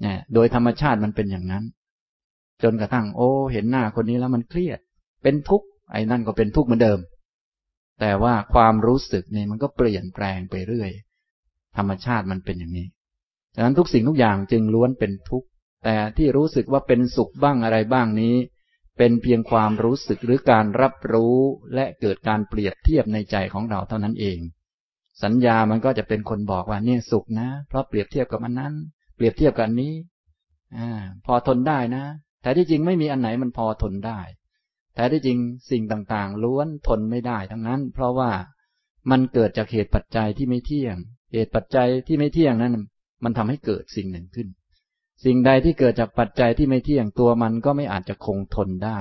[0.01, 1.63] เนี่ยโดยธรรมชาติมันเป็นอย่างนั้น
[2.63, 4.79] จนกระทั่ง โอ้ เห็นหน้าคนนี้แล้วมันเครียด
[5.23, 6.99] เป็นทุกข์ไอ้นั่นก็เป็นทุกข์เหมือนเดิม
[7.99, 10.91] แต่ว่าความรู้สึกนี่มันก็เปลี่ยนแปลงไปเรื่อย
[11.77, 12.87] ธรรมชาติมันเป็นอย่างนี้
[13.55, 15.47] ฉะนั้นทุกสิ่งทุกอย่างจึงล้วนเป็นทุกข์
[15.85, 18.35] แต่ที่รู้สึกว่าเป็นสุขบ้างอะไรบ้างนี้
[18.97, 21.35] เป็นเพียงความรู้สึกหรือการรับรู้
[21.73, 24.39] และเกิดการเปรียบเทียบในใจของเราเท่านั้นเอง
[25.23, 28.73] สัญญามันก็จะเป็นคนบอกว่าเนี่ยสุขนะ เพราะเปรียบเทียบกับอันนั้น
[29.15, 29.93] เปรียบเทียบกับอันนี้
[30.77, 30.89] อ่า
[31.25, 32.03] พอทนได้นะ
[32.47, 34.19] แต่ที่จริงไม่มีอันไหนมันพอทนได้
[34.95, 35.39] แต่ที่จริง
[35.71, 38.31] สิ่งต่างๆ ล้วนทนไม่ได้ทั้งนั้น เพราะว่า
[39.11, 40.95] มันเกิดจากเหตุปัจจัยที่ไม่เที่ยง
[41.33, 42.77] เหตุปัจจัยที่ไม่เที่ยงนั้น
[43.23, 44.47] มันทำให้เกิดสิ่งหนึ่งขึ้น
[45.25, 48.99] สิ่งใดที่เกิดจากปัจจัยที่ไม่เที่ยงตัวมันก็ไม่อาจจะคงทนได้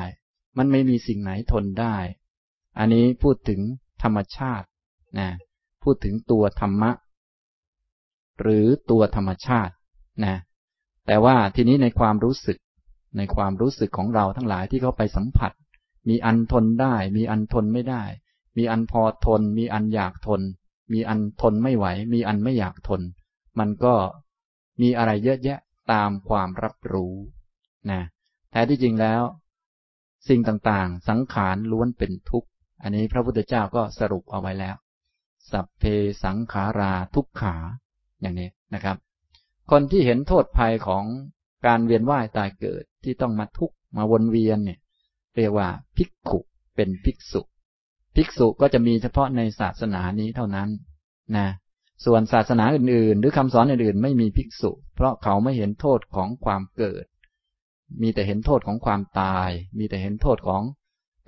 [0.59, 1.97] มันไม่มีสิ่งไหนทนได้
[2.79, 3.61] อันนี้พูดถึง
[4.03, 4.67] ธรรมชาติ
[5.19, 5.29] นะ
[5.83, 6.91] พูดถึงตัวธรรมะ
[8.41, 9.75] หรือตัวธรรมชาติ
[10.25, 10.37] นะ
[11.07, 12.59] แต่ว่าทีนี้ในความรู้สึก
[13.17, 15.53] ในความรู้สึกของเราทั้งหลายที่เขาไปสัมผัส
[16.09, 18.03] มีอันทนได้ มีอันทนไม่ได้
[18.57, 20.43] มีอันพอทน มีอันอยากทน
[20.93, 23.01] มีอันทนไม่ไหว มีอันไม่อยากทน
[23.59, 23.95] มันก็
[24.81, 25.59] มีอะไรเยอะแยะ
[25.93, 27.15] ตามความรับรู้
[27.91, 28.01] นะ
[28.51, 29.23] แท้ที่จริงแล้ว
[30.29, 32.49] สิ่งต่างๆ สังขารล้วนเป็นทุกข์
[32.83, 34.77] อันนี้พระพุทธเจ้าก็สรุปเอาไว้แล้ว
[35.51, 35.85] สัพเพ
[36.25, 37.55] สังขาราทุกขา
[38.21, 38.97] อย่างนี้นะครับ
[39.71, 41.05] คนที่เห็นโทษภัยของ
[41.67, 44.79] การเวียนว่ายตายเกิดที่ต้องมาทุกข์มาวนเวียนเนี่ย
[45.37, 46.39] เรียกว่าภิกขุ
[46.75, 47.41] เป็นภิกษุ
[48.17, 50.69] ภิกษุก็จะมีเฉพาะในศาสนานี้เท่านั้น
[51.37, 51.49] นะ
[52.05, 57.05] ส่วนศาสนาอื่นๆ หรือคำสอนอื่นๆ ไม่มีภิกษุ เพราะเขาไม่เห็นโทษของความเกิด
[58.03, 60.63] มีแต่เห็นโทษของความตาย มีแต่เห็นโทษของ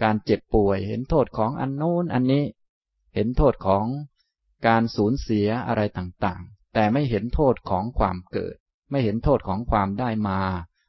[0.02, 2.44] การเจ็บป่วย เห็นโทษของอันโน้นอันนี้
[3.14, 3.86] เห็นโทษของ
[4.66, 8.56] การสูญเสียอะไรต่างๆ แต่ไม่เห็นโทษของความเกิด
[8.90, 10.40] ไม่เห็นโทษของความได้มา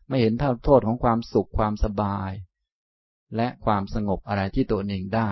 [0.09, 0.33] ไม่เห็น
[0.65, 2.31] โทษของความสุขความสบาย
[3.35, 5.31] และความสงบอะไรที่ตัวเองได้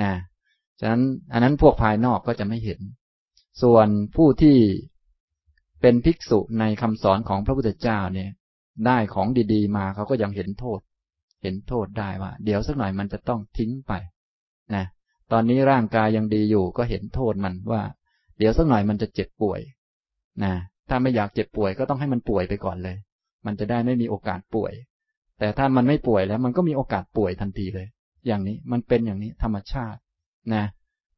[0.00, 0.12] นะ
[0.80, 2.80] ฉะนั้นอันนั้นพวกภายนอกก็จะไม่เห็น
[3.62, 4.58] ส่วนผู้ที่
[5.80, 8.30] เป็นภิกษุในคำสอนของพระพุทธเจ้าเนี่ย
[8.86, 10.80] ได้ของดีๆ มาเขาก็ยังเห็นโทษ
[11.42, 13.92] เห็นโทษได้ว่า เดี๋ยวสักหน่อยมันจะต้องทิ้งไป
[14.74, 14.84] นะ
[15.32, 17.82] ตอนนี้ร่างกายยังดีอยู่ก็เห็นโทษมันว่า
[18.38, 19.60] เดี๋ยวสักหน่อยมันจะเจ็บป่วย
[20.44, 20.54] นะ
[20.88, 22.96] ถ้าไม่อยากเจ็บป่วยก็ต้องให้มันป่วยไปก่อนเลย
[23.46, 24.72] มันจะได้ไม่มีโอกาสป่วย
[25.38, 27.86] แต่ถ้ามันไม่ป่วยแล้วมันก็มีโอกาสป่วยทันทีเลย
[28.26, 30.00] อย่างนี้มันเป็นอย่างนี้ธรรมชาติ
[30.54, 30.64] นะ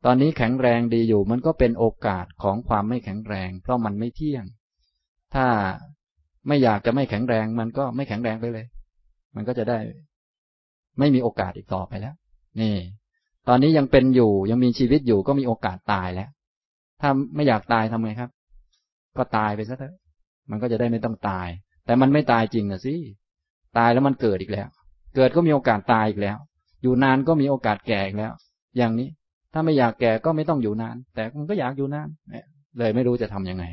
[0.04, 4.44] ตอนนี้แข็งแรงดีอยู่ มันก็เป็นโอกาสของความไม่แข็งแรง เพราะมันไม่เที่ยง
[5.34, 5.46] ถ้า
[6.48, 8.66] ไม่อยากจะไม่แข็งแรง มันก็ไม่แข็งแรงไปเลย
[9.36, 9.78] มันก็จะได้
[10.98, 12.14] ไม่มีโอกาสอีกต่อไปแล้ว
[12.60, 12.76] นี่
[13.48, 16.30] ตอนนี้ยังเป็นอยู่ยังมีชีวิตอยู่ก็มีโอกาสตายแล้ว
[17.00, 18.30] ถ้าไม่อยากตายทำไงครับ
[19.18, 19.94] ก็ตายไปซะเถอะ
[20.50, 21.48] มันก็จะได้ไม่ต้องตาย
[21.86, 22.94] แต่มันไม่ตายจริงนะสิ
[23.78, 24.68] ตายแล้วมันเกิดอีกแล้ว
[25.14, 26.36] เกิดก็มีโอกาสตายอีกแล้ว
[26.82, 28.32] อยู่นานก็มีโอกาสแก่อีกแล้ว
[28.76, 29.08] อย่างนี้
[29.52, 32.08] ถ้าไม่อยากแก่ก็ไม่ต้องอยู่นาน แต่มันก็อยากอยู่นาน
[32.78, 33.64] เลยไม่รู้จะทํำยังไง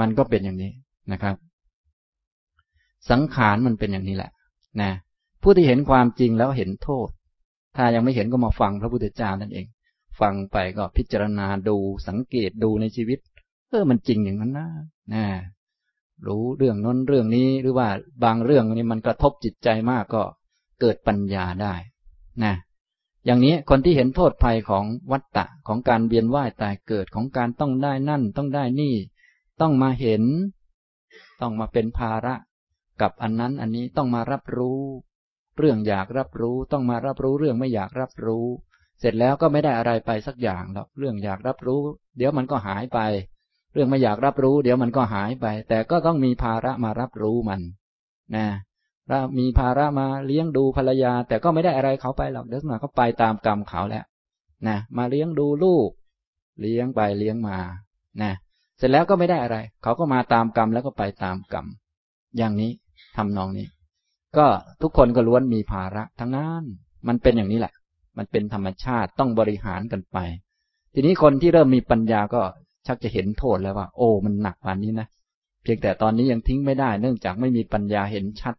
[0.00, 0.72] มันก็เป็นอย่างนี้
[1.12, 1.36] นะครับ
[3.10, 4.30] สังขารมันเป็นอย่างนี้แหละ
[4.80, 4.90] นะ
[5.42, 7.08] ผู้ที่เห็นความจริงแล้วเห็นโทษ
[7.76, 9.66] ถ้ายังไม่เห็นก็มาฟังพระพุทธเจ้านั่นเอง
[10.20, 11.76] ฟังไปก็พิจารณาดู
[12.08, 13.18] สังเกตดูในชีวิต
[13.74, 14.68] ออมันจริงอย่างนั้นนะ
[15.14, 15.24] นะ
[16.26, 17.88] รู้เรื่องน้นเรื่องนี้หรือว่า
[18.24, 20.22] บางเรื่องนี้มันกระทบจิตใจมากก็
[20.80, 21.74] เกิดปัญญาได้
[22.44, 22.54] นะ
[23.26, 28.94] อย่างนี้คนที่เห็นโทษภัยของวัฏฏะของการเวียนว่ายตายเกิดของการต้องได้นั่น ต้องได้นี่
[29.60, 30.22] ต้องมาเห็น
[31.40, 32.34] ต้องมาเป็นภาระ
[33.00, 34.80] กับอันนั้นอันนี้ต้องมารับรู้
[35.58, 38.46] เรื่องอยากรับรู้ ต้องมารับรู้เรื่องไม่อยากรับรู้
[39.00, 41.80] เสร็จแล้วก็ไม่ได้อะไรไปสักอย่างหรอกเรื่องอยากรับรู้
[42.16, 42.98] เดี๋ยวมันก็หายไป
[43.74, 47.60] เรื่องไม่อยากรับรู้ เดี๋ยวมันก็หายไป แต่ก็ต้องมีภาระมารับรู้มัน
[48.36, 48.46] นะ
[49.38, 54.04] มีภาระมาเลี้ยงดูภรรยา แต่ก็ไม่ได้อะไรเขาไปหรอกเดี๋ยวหน่อยเขาไปตามกรรมเขาแล้ว
[54.68, 55.88] นะมาเลี้ยงดูลูก
[56.60, 57.58] เลี้ยงไปเลี้ยงมา
[58.22, 58.32] นะ
[58.78, 61.66] เสร็จแล้วก็ไม่ได้อะไร เขาก็มาตามกรรมแล้วก็ไปตามกรรม
[62.38, 62.72] อย่างนี้
[63.16, 63.66] ทำนองนี้
[64.36, 64.46] ก็
[64.82, 66.62] ทุกคนก็ล้วนมีภาระทั้งนั้น
[67.08, 67.74] มันเป็นอย่างนี้แหละ
[68.18, 70.18] มันเป็นธรรมชาติต้องบริหารกันไป
[70.94, 72.42] ทีนี้คนที่เริ่มมีปัญญาก็
[72.86, 75.06] ชักจะเห็นโทษแล้วว่า โอ้มันหนักกว่านี้นะ
[75.62, 78.54] เพียงแต่ตอนนี้ยังทิ้งไม่ได้ เนื่องจากไม่มีปัญญาเห็นชัด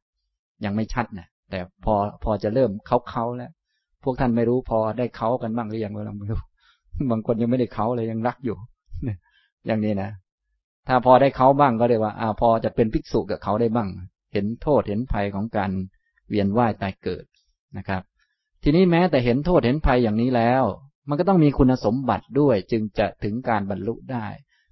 [0.65, 3.51] ยังไม่ชัดนะแต่พอพอจะเริ่มเขาเขาแล้ว
[4.03, 6.39] พวกท่านไม่รู้พอได้เขากันบ้างหรือยังเราไม่รู้
[7.11, 8.57] บางคนยังไม่ได้เขาเลยยังรักอยู่
[9.65, 10.09] อย่างนี้นะ
[10.88, 13.89] ถ้าพอได้เขาบ้างก็เรียกว่าอ่า พอจะเป็นภิกษุกับเขาได้บ้าง
[14.33, 15.71] เห็นโทษเห็นภัยของการ
[16.29, 17.25] เวียนว่ายตายเกิด
[17.77, 18.01] นะครับ
[18.63, 20.63] ทีนี้แม้แต่เห็นโทษเห็นภัยอย่างนี้แล้ว
[21.09, 24.25] มันก็ต้องมีคุณสมบัติด้วย จึงจะถึงการบรรลุได้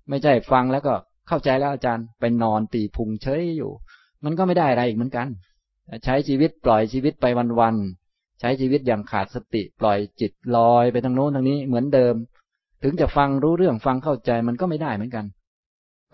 [0.09, 0.93] ไม่ใช่ฟังแล้วก็
[1.27, 3.71] เข้าใจแล้วอาจารย์ไปนอนตีพุงเฉยอยู่
[4.25, 5.27] มันก็ไม่ได้อะไรอีกเหมือนกัน
[6.03, 7.25] ใช้ชีวิตปล่อยชีวิตไป
[7.59, 12.15] วันๆใช้ชีวิตอย่างขาดสติ ปล่อยจิตลอยไปทางโน้นทางนี้เหมือนเดิม
[12.83, 15.25] ถึงจะฟังรู้เรื่องฟังเข้าใจมันก็ไม่ได้เหมือนกัน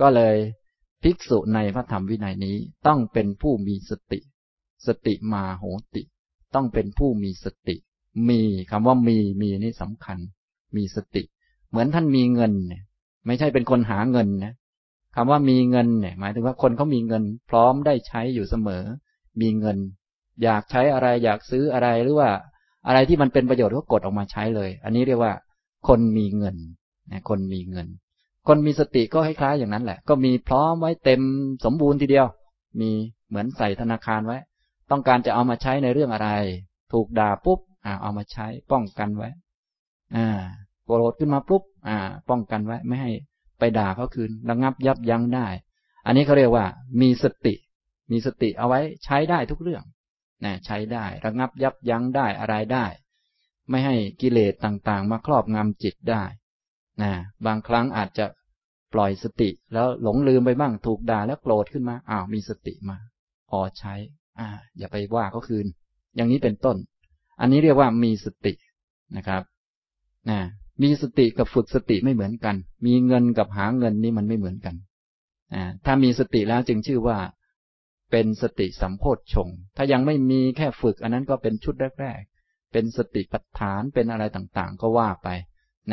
[0.01, 0.35] ก็เลย
[1.03, 4.19] ภิกษุในพระธรรมวินัยนี้ต้องเป็นผู้มีสติ
[4.87, 5.63] สติมาโห
[5.95, 6.03] ติ
[6.55, 7.75] ต้องเป็นผู้มีสติ
[8.29, 10.17] มีคำว่ามีมีนี่สำคัญ
[10.75, 11.23] มีสติ
[11.69, 12.83] เหมือนท่านมีเงินเนี่ย
[13.25, 14.53] ไม่ใช่เป็นคนหาเงินนะ
[15.15, 18.83] คำว่ามีเงินเนี่ย หมายถึงว่าคนเขามีเงิน พร้อมได้ใช้อยู่เสมอ
[19.41, 19.77] มีเงิน
[20.43, 22.29] อยากใช้อะไรอยากซื้ออะไรหรือว่า
[22.87, 25.33] อะไรที่มันเป็นประโยชน์ก็กดออกมาใช้เลย อันนี้เรียกว่า
[25.87, 26.55] คนมีเงิน
[27.11, 27.87] นะคนมีเงิน
[28.47, 31.21] คนมีสติก็คล้ายๆอย่างนั้นแหละ ก็มีพร้อมไว้เต็ม
[31.65, 32.27] สมบูรณ์ทีเดียว
[32.81, 32.91] มี
[33.27, 34.37] เหมือนใส่ธนาคารไว้
[34.91, 36.29] ต้องการจะเอามาใช้ในเรื่องอะไร
[36.93, 39.29] ถูกด่าปุ๊บ อ่า เอามาใช้ป้องกันไว้
[40.15, 40.27] อ่า
[40.85, 41.97] โกรธขึ้นมาปุ๊บอ่า
[42.29, 43.11] ป้องกันไว้ ไม่ให้
[43.59, 45.47] ไปด่าเขาคืนระงับยับยั้งได้
[46.05, 46.65] อันนี้เขาเรียกว่า
[47.01, 47.53] มีสติ
[48.11, 49.83] มีสติเอาไว้ใช้ได้ทุกเรื่อง
[50.43, 52.85] นะใช้ได้ระงับยับยั้งได้อะไรได้
[53.69, 56.23] ไม่ให้กิเลสต่างๆ มาครอบงำจิตได้
[57.01, 57.11] นะ
[57.45, 58.25] บางครั้งอาจจะ
[58.93, 62.97] ปล่อยสติ แล้วหลงลืมไปบ้างถูกด่าแล้วโกรธขึ้นมาอ้าวมีสติมา
[63.49, 63.93] พอใช้
[64.39, 64.47] อ่า
[64.77, 65.65] อย่าไปว่าเขาคืน
[66.15, 66.77] อย่างนี้เป็นต้น
[67.39, 68.53] อันนี้เรียกว่ามีสติ
[69.17, 69.41] นะครับ
[70.29, 70.39] นะ
[70.81, 74.75] มีสติกับฝึกสติไม่เหมือนกัน มีเงินกับหาเงินนี่มันไม่เหมือนกัน
[75.53, 77.17] อ่าถ้ามีสติแล้วจึงชื่อว่า
[78.11, 85.29] เป็นสติสัมโพธชงถ้ายังไม่มีแค่ฝึก อันนั้นก็เป็นชุดแรกๆ เป็นสติปัฏฐานเป็นอะไรต่างๆ ก็ว่าไป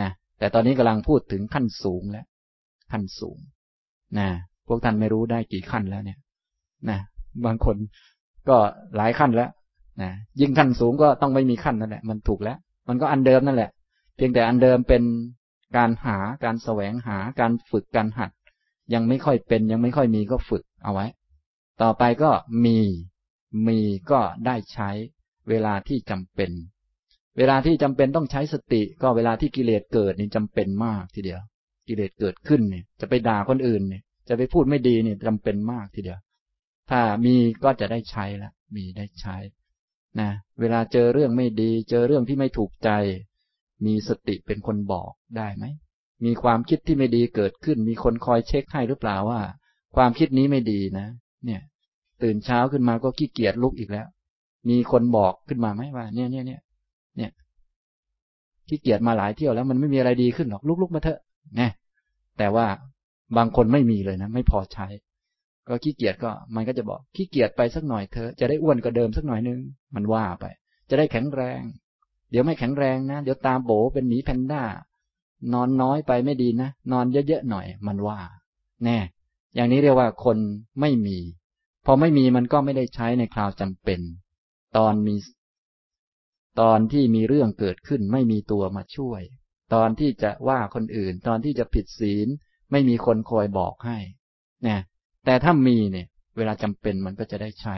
[0.00, 2.26] นะแต่ตอนนี้กำลังพูดถึงขั้นสูงแล้ว
[2.92, 3.38] ขั้นสูง
[4.18, 4.28] นะ
[4.68, 6.18] พวกท่านไม่รู้ได้กี่ขั้นแล้วเนี่ย
[6.90, 6.98] นะ
[7.46, 7.76] บางคน
[8.48, 8.56] ก็
[8.96, 9.50] หลายขั้นแล้ว
[10.02, 13.70] นะยิ่งขั้นสูงก็ต้องไม่มีขั้นนั่นแหละ มันถูกแล้ว มันก็อันเดิมนั่นแหละ
[14.16, 15.02] เพียงแต่อันเดิมเป็น
[15.76, 18.30] การหาการแสวงหาการฝึกการหัด
[18.94, 21.06] ยังไม่ค่อยเป็นยังไม่ค่อยมีก็ฝึกเอาไว้
[21.82, 22.30] ต่อไปก็
[22.64, 22.78] มี
[23.68, 23.78] มี
[24.10, 24.90] ก็ได้ใช้
[25.48, 26.50] เวลาที่จำเป็น
[27.38, 31.40] เวลาที่จำเป็นต้องใช้สติ ก็เวลาที่กิเลสเกิดนี่จำเป็นมากทีเดียว
[31.88, 36.18] กิเลสเกิดขึ้นเนี่ย จะไปด่าคนอื่นเนี่ย จะไปพูดไม่ดีเนี่ยจำเป็นมากทีเดียว
[36.90, 39.36] ถ้ามีก็จะได้ใช้ละมีได้ใช้
[40.20, 42.90] นะเวลาเจอเรื่องไม่ดี เจอเรื่องที่ไม่ถูกใจ
[43.86, 45.64] มีสติเป็นคนบอกได้ไหม
[46.24, 49.40] มีความคิดที่ไม่ดีเกิดขึ้น มีคนคอยเช็คให้หรือเปล่าว่า
[49.96, 51.06] ความคิดนี้ไม่ดีนะ
[51.44, 51.60] เนี่ย
[52.22, 54.06] ตื่นเช้าขึ้นมาก็ขี้เกียจลุกอีกแล้ว
[54.68, 56.60] มีคนบอกขึ้นมาไหมว่า เนี่ยเนี่ยเนี่ย
[57.16, 57.30] เนี่ย
[58.68, 61.20] ขี้เกียจมาหลายเที่ยวแล้วมันไม่มีอะไรดีขึ้นหรอกลุกๆมาเถอะ
[61.60, 61.70] นะ
[62.38, 62.66] แต่ว่า
[63.36, 64.86] บางคนไม่มีเลยนะ ไม่พอใช้
[65.68, 69.60] ก็ขี้เกียจก็มันก็จะบอกขี้เกียจไปสักหน่อยเถอจะได้อ้วนกว่าเดิมสักหน่อยนึง
[69.94, 70.44] มันว่าไป
[70.88, 71.60] จะได้แข็งแรง
[72.30, 74.64] เดี๋ยวไม่แข็งแรงนะ เดี๋ยวตาโบเป็นหมีแพนด้า
[75.52, 78.20] นอนน้อยไปไม่ดีนะ นอนเยอะๆหน่อย มันว่า
[78.84, 78.98] แน่
[79.54, 80.38] อย่างนี้เรียกว่าคน
[80.80, 81.18] ไม่มี
[81.84, 84.00] พอไม่มีมันก็ไม่ได้ใช้ในคราวจำเป็น
[84.76, 85.14] ตอนมี
[86.60, 89.22] ตอนที่มีเรื่องเกิดขึ้นไม่มีตัวมาช่วย
[89.74, 92.28] ตอนที่จะว่าคนอื่น ตอนที่จะผิดศีล
[92.70, 93.98] ไม่มีคนคอยบอกให้
[94.62, 94.80] เนี่ย
[95.26, 97.76] แต่ถ้ามีเนี่ย เวลาจำเป็นมันก็จะได้ใช้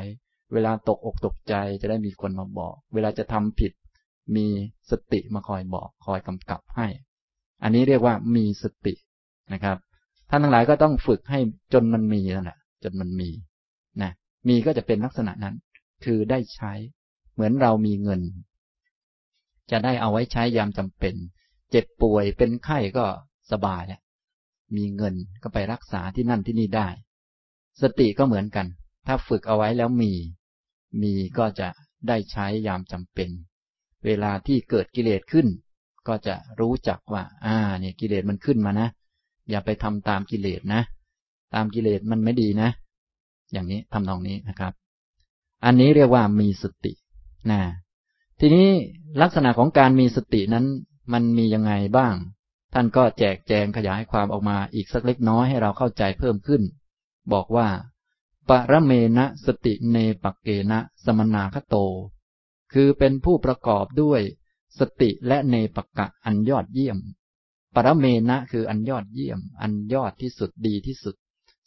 [0.52, 3.72] เวลาตกอกตกใจจะได้มีคนมาบอก เวลาจะทำผิด
[4.36, 4.46] มี
[4.90, 6.88] สติมาคอยบอกคอยกำกับให้
[7.62, 8.94] อันนี้เรียกว่ามีสติ
[9.52, 9.76] นะครับ
[10.30, 11.38] ท่านทั้งหลายก็ต้องฝึกให้
[11.72, 13.30] จนมันมีนั่นแหละจนมันมี
[14.02, 14.12] นะ
[14.48, 15.54] มีก็จะเป็นลักษณะนั้น
[16.04, 16.72] คือได้ใช้
[17.34, 18.20] เหมือนเรามีเงิน
[19.70, 21.14] จะได้เอาไว้ใช้ยามจำเป็น
[21.70, 23.04] เจ็บป่วยเป็นไข้ก็
[23.52, 24.00] สบายแล้ว
[24.76, 26.88] มีเงินก็ไปรักษาที่นั่นที่นี่ได้
[27.82, 28.66] สติก็เหมือนกัน
[29.06, 30.12] ถ้าฝึกเอาไว้แล้วมี
[31.02, 31.68] มีก็จะ
[32.08, 33.30] ได้ใช้ยามจำเป็น
[34.04, 35.46] เวลาที่เกิดกิเลสขึ้น
[36.08, 38.88] ก็จะรู้จักว่า อ่า เนี่ยกิเลสมันขึ้นมานะ
[39.50, 40.82] อย่าไปทำตามกิเลสนะ
[41.54, 42.68] ตามกิเลสมันไม่ดีนะ
[43.52, 44.72] อย่างนี้ทำนองนี้นะครับ
[45.64, 46.92] อันนี้เรียกว่ามีสติ
[47.50, 47.60] นะ
[48.40, 48.68] ทีนี้
[49.22, 50.66] ลักษณะของการมีสตินั้น
[51.12, 52.14] มันมียังไงบ้าง
[52.74, 56.62] ท่านก็แจกแจงขยายความออกมาอีกสักเล็กน้อยให้เราเข้าใจเพิ่มขึ้น
[57.32, 57.68] บอกว่า
[58.48, 61.76] ปรเมณสติเนปเกณะสมนาคโต
[62.72, 64.20] คือเป็นผู้ประกอบด้วย
[64.78, 66.98] สติและเนปกะอันยอดเยี่ยม
[67.74, 71.14] ปรเมณะคืออันยอดเยี่ยม อันยอดที่สุดดีที่สุด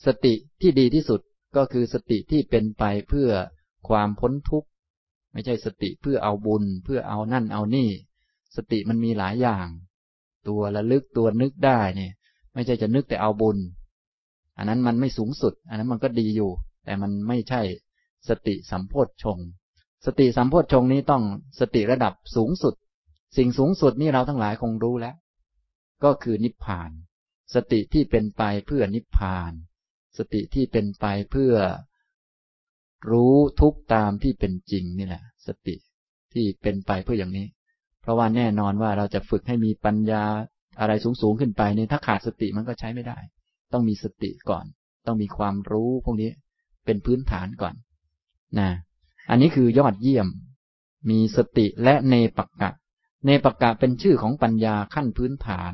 [0.05, 1.21] สติที่ดีที่สุด
[1.55, 3.31] ก็คือสติที่เป็นไปเพื่อ
[3.87, 4.69] ความพ้นทุกข์
[5.31, 7.89] ไม่ใช่สติเพื่อเอาบุญ เพื่อเอานั่นเอานี่
[8.55, 9.67] สติมันมีหลายอย่าง
[10.47, 12.13] ตัวระลึกตัวนึกได้เนี่ย
[12.53, 13.57] ไม่ใช่จะนึกแต่เอาบุญ
[14.57, 16.51] อันนั้นมันไม่สูงสุด อันนั้นมันก็ดีอยู่
[16.85, 17.61] แต่มันไม่ใช่
[18.29, 19.39] สติสัมโพธชง
[20.05, 21.23] สติสัมโพธชงนี้ต้อง
[21.59, 22.73] สติระดับสูงสุด
[23.37, 25.15] สิ่งสูงสุดนี่เราทั้งหลายคงรู้แล้ว
[26.03, 26.91] ก็คือนิพพาน
[27.53, 29.51] สติที่เป็นไปเพื่อนิพพาน
[30.17, 31.53] สติที่เป็นไปเพื่อ
[33.11, 35.75] รู้ทุกตามที่เป็นจริงนี่แหละ สติ
[36.33, 37.47] ที่เป็นไปเพื่ออย่างนี้
[38.01, 40.23] เพราะว่าแน่นอนว่าเราจะฝึกให้มีปัญญา
[40.79, 43.17] อะไรสูงสูงขึ้นไปเนี่ยถ้าขาดสติมันก็ใช้ไม่ได้
[43.73, 44.65] ต้องมีสติก่อน
[45.05, 46.31] ต้องมีความรู้พวกนี้
[46.85, 47.73] เป็นพื้นฐานก่อน
[48.59, 48.69] นะ
[49.29, 50.27] อันนี้คือยอดเยี่ยม
[51.09, 52.71] มีสติและเนปักกะ
[53.25, 55.73] เนปักกะเป็นชื่อของปัญญาขั้นพื้นฐาน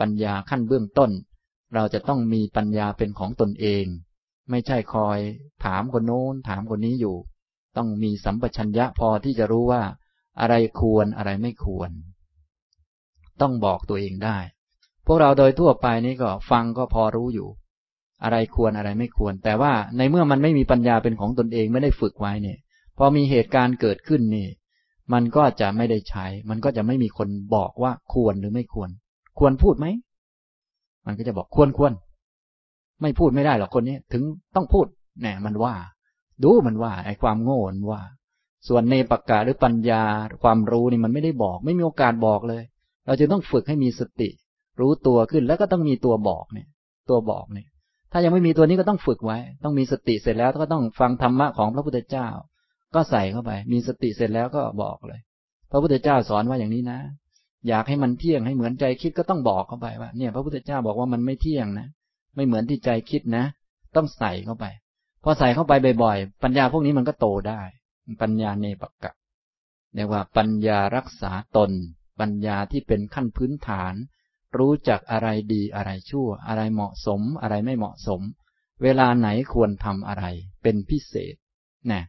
[0.00, 1.10] ปัญญาขั้นเบื้องต้น
[1.74, 3.84] เราจะต้องมีปัญญาเป็นของตนเอง
[4.50, 5.18] ไม่ใช่คอย
[5.64, 7.16] ถามคนโน้นถามคนนี้อยู่
[7.76, 9.82] ต้องมีสัมปชัญญะพอที่จะรู้ว่า
[10.40, 11.90] อะไรควรอะไรไม่ควร
[13.40, 14.38] ต้องบอกตัวเองได้
[15.06, 17.48] พวกเราโดยทั่วไปนี้ก็ฟังก็พอรู้อยู่
[18.24, 22.58] อะไรควรอะไรไม่ควร แต่ว่าในเมื่อมันไม่มีปัญญาเป็นของตนเองไม่ได้ฝึกไว้เนี่ย
[22.98, 24.48] พอมีเหตุการณ์เกิดขึ้นนี่
[25.12, 28.90] มันก็จะไม่ได้ใช้ มันก็จะไม่มีคนบอกว่าควรหรือไม่ควร
[29.38, 29.86] ควรพูดไหม
[31.06, 31.92] มันก็จะบอกควรควร
[33.02, 34.22] ไม่พูดไม่ได้หรอกคนนี้ถึง
[34.54, 34.86] ต้องพูด
[35.20, 35.74] แหนมันว่า
[36.42, 38.00] ดูมันว่าไอ้ความโง่มันว่า
[38.68, 40.02] ส่วนในปากกาหรือปัญญา
[40.42, 42.62] ความรู้นี่มันไม่ได้บอก ไม่มีโอกาสบอกเลย
[43.06, 44.28] เราจะต้องฝึกให้มีสติ
[44.80, 46.66] รู้ตัวขึ้นแล้วก็ต้องมีตัวบอกเนี่ย
[47.10, 47.68] ตัวบอกเนี่ย
[48.12, 52.28] ถ้ายังไม่มีตัวนี้ก็ต้องฝึกไว้ ต้องมีสติเสร็จแล้วก็ต้องฟังธรรมะของพระพุทธเจ้า
[52.94, 55.20] ก็ใส่เข้าไป มีสติเสร็จแล้วก็บอกเลย
[55.70, 56.98] พระพุทธเจ้าสอนว่าอย่างนี้นะ
[57.68, 61.88] อยากให้มันเที่ยงให้เหมือนใจคิดก็ต้องบอกเข้าไปว่า เนี่ย พระพุทธเจ้าบอกว่ามันไม่เที่ยงนะ
[62.36, 63.44] ไม่เหมือนที่ใจคิดนะ
[63.96, 64.66] ต้องใส่เข้าไป
[65.24, 67.60] พอใส่เข้าไปบ่อยๆ ปัญญาพวกนี้มันก็โตได้
[68.22, 69.12] ปัญญาเนปกะ
[69.94, 71.70] เรียกว่าปัญญารักษาตน
[72.20, 73.94] ปัญญาที่เป็นขั้นพื้นฐาน
[74.58, 78.20] รู้จักอะไรดีอะไรชั่ว อะไรเหมาะสม อะไรไม่เหมาะสม
[78.82, 80.24] เวลาไหนควรทำอะไร
[80.62, 81.34] เป็นพิเศษ
[81.92, 82.02] นะ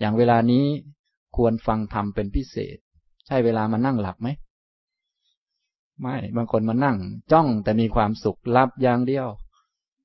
[0.00, 0.64] อย่างเวลานี้
[1.36, 2.76] ควรฟังธรรมเป็นพิเศษ
[3.26, 4.28] ใช่เวลามานั่งหลับไหม
[6.00, 6.96] ไม่บางคนมานั่ง
[7.32, 9.26] จ้องแต่มีความสุขรับอย่างเดียว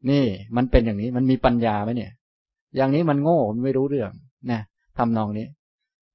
[0.09, 2.11] นี่มันเป็นอย่างนี้มันมีปัญญาไหมเนี่ย
[2.75, 4.11] อย่างนี้มันโง่มันไม่รู้เรื่อง
[4.51, 4.61] นะ
[4.97, 5.47] ทำนองนี้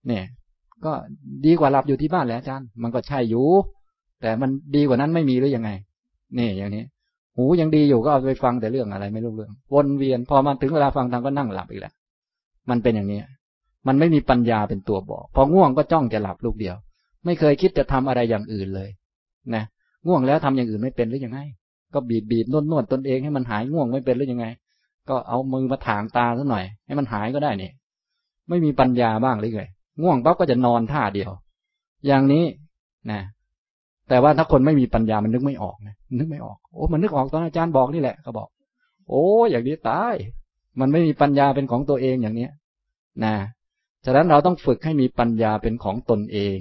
[0.07, 0.25] เนี่ย
[0.85, 0.93] ก็
[1.47, 3.49] ดีกว่าหลับอยู่ที่บ้านแล้วอาจารย์ มันก็ใช่อยู่
[4.21, 5.71] แต่มันดีกว่านั้นไม่มีหรือยังไง
[6.39, 6.85] นี่อย่างนี้
[7.37, 11.95] หูยังดีอยู่ก็เอาไปฟังแต่เรื่องอะไรไม่รู้เรื่อง วนเวียน พอมาถึงเวลาฟังธรรมก็นั่งหลับอีกแล้ว
[12.71, 13.21] มันเป็นอย่างนี้
[13.87, 16.77] มันไม่มีปัญญาเป็นตัวบอก พอง่วงก็จ้องจะหลับลูกเดียว
[17.25, 18.89] ไม่เคยคิดจะทำอะไรอย่างอื่นเลย
[19.55, 19.65] นะ
[20.07, 21.39] ง่วงแล้วทำอย่างอื่นไม่เป็นหรือยังไง
[21.95, 24.47] ก็บีบบีบนวดนวดตนเองให้มันหายง่วงไม่เป็นหรือยังไง
[25.09, 27.71] ก็เอามือมาถางตาซะหน่อย ให้มันหายก็ได้นี่
[28.49, 29.65] ไม่มีปัญญาบ้างหรือไง
[30.03, 31.31] ง่วงปั๊บก็จะนอนท่าเดียว
[32.07, 32.45] อย่างนี้
[33.11, 33.21] นะ
[34.11, 38.49] แต่ว่าถ้าคนไม่มีปัญญามันนึกไม่ออกนะนึกไม่ออกโอ้มันนึกออกตอนอาจารย์บอกนี่แหละเขาบอก
[39.09, 40.15] โอ้อย่างนี้ตาย
[40.81, 42.51] มันไม่มีปัญญาเป็นของตัวเองอย่างเนี้ย
[43.25, 43.35] นะ
[44.05, 46.59] ฉะนั้นเราต้องฝึกให้มีปัญญาเป็นของตนเอง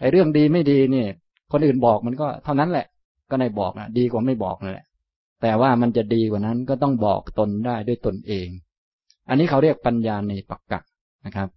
[0.00, 1.08] ไอ้เรื่องดีไม่ดีเนี่ย
[1.52, 2.86] คนอื่นบอกมันก็เท่านั้นแหละ
[3.30, 4.86] ก็ในบอกนะดีกว่าไม่บอกนั่นแหละ
[5.42, 8.48] แต่ว่ามันจะดีกว่านั้นก็ต้องบอกตนได้ด้วยตนเอง
[9.28, 10.80] อันนี้เขาเรียกปัญญาในปักกะ
[11.26, 11.48] นะครับ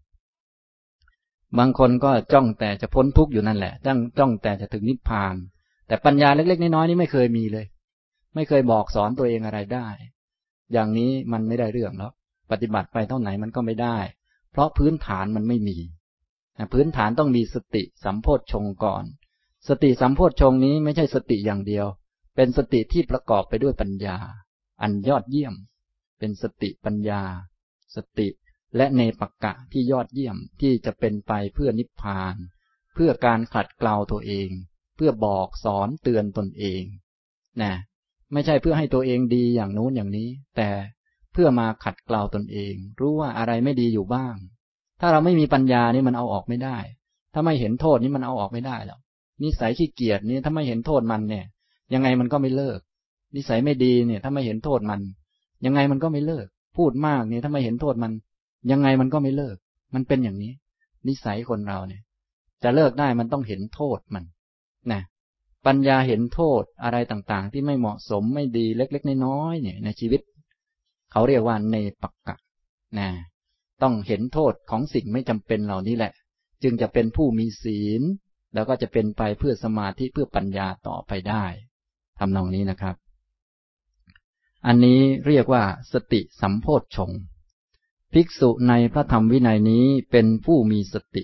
[1.58, 5.36] บางคนก็จ้องแต่จะพ้นทุกข์อยู่นั่นแหละจ้องจ้องแต่จะถึงนิพพาน
[5.88, 7.66] แต่ปัญญาเล็กๆน้อยๆนี่ไม่เคยมีเลย
[8.36, 9.88] ไม่เคยบอกสอนตัวเองอะไรได้
[10.74, 12.12] อย่างนี้มันไม่ได้เรื่องแล้ว
[12.52, 13.97] ปฏิบัติไปเท่าไหนมันก็ไม่ได้
[14.52, 15.78] เพราะพื้นฐานมันไม่มี
[16.74, 19.04] พื้นฐานต้องมีสติสัมโพธชงก่อน
[19.68, 21.86] สติสัมโพธชงนี้ไม่ใช่สติอย่างเดียว
[22.36, 24.18] เป็นสติที่ประกอบไปด้วยปัญญา
[24.82, 25.54] อันยอดเยี่ยม
[26.20, 27.22] เป็นสติปัญญา
[27.95, 28.28] สติ
[28.76, 32.36] และเนปกกะที่ยอดเยี่ยมที่จะเป็นไปเพื่อนิพพาน
[32.94, 34.50] เพื่อการขัดเกลาตัวเอง
[34.96, 36.84] เพื่อบอกสอนเตือนตนเอง
[37.62, 37.74] นะ
[38.34, 40.70] ไม่ใช่เพื่อให้ตัวเองดีอย่างนู้นอย่างนี้ แต่
[41.34, 44.36] เพื่อมาขัดเกลาตนเอง รู้ว่าอะไรไม่ดีอยู่บ้าง
[45.00, 46.78] ถ้าเราไม่มีปัญญานี่มันเอาออกไม่ได้
[47.34, 49.00] ถ้าไม่เห็นโทษนี่มันเอาออกไม่ได้หรอก
[49.44, 51.46] นิสัยขี้เกียจนี่ถ้าไม่เห็นโทษมันเนี่ย
[51.94, 52.80] ยังไงมันก็ไม่เลิก
[53.36, 55.02] นิสัยไม่ดีเนี่ย ถ้าไม่เห็นโทษมัน
[55.66, 56.48] ยังไงมันก็ไม่เลิก
[56.78, 58.12] พูดมากเนี่ยถ้าไม่เห็นโทษมัน
[58.72, 59.57] ยังไงมันก็ไม่เลิก
[59.93, 60.53] มันเป็นอย่างนี้
[61.07, 62.01] นิสัยคนเราเนี่ย
[62.64, 64.24] จะเลิกได้มันต้องเห็นโทษมัน
[64.91, 65.01] นะ
[65.66, 70.22] ปัญญาเห็นโทษอะไรต่างๆ ที่ไม่เหมาะสมไม่ดีเล็ก ๆ น้อยๆเนี่ย ในชีวิต
[71.12, 72.38] เขาเรียกว่าเนปักกะ
[72.99, 73.10] นะ
[73.82, 76.14] ต้องเห็นโทษของสิ่งไม่จำเป็นเหล่านี้แหละ
[76.64, 78.01] จึงจะเป็นผู้มีศีล
[78.53, 81.45] แล้วก็จะเป็นไปเพื่อสมาธิเพื่อปัญญาต่อไปได้
[82.20, 82.95] ทำนองนี้นะครับ
[84.68, 87.12] อันนี้เรียกว่าสติสัมโพธชง
[88.14, 91.24] ภิกษุในพระธรรมวินัยนี้เป็นผู้มีสติ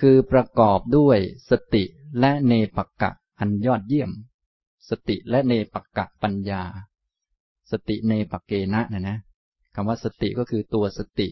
[0.00, 1.18] คือประกอบด้วย
[1.50, 1.84] สติ
[2.20, 3.10] และเนปักกะ
[3.40, 4.10] อันยอดเยี่ยม
[4.90, 6.62] สติและเนปักกะปัญญา
[7.70, 9.18] สติเนปักเกนะนะนะ
[9.74, 11.28] คำว่าสติก็คือตัวสติ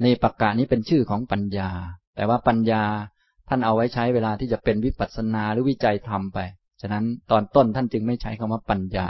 [0.00, 1.70] เนปักกะนี้เป็นชื่อของปัญญา
[2.16, 2.82] แต่ว่าปัญญา
[3.48, 6.38] ท่านเอาไว้ใช้เวลาที่จะเป็นวิปัสสนาหรือวิจัยธรรมไป
[6.80, 9.08] ฉะนั้นตอนต้นท่านจึงไม่ใช้คำว่าปัญญา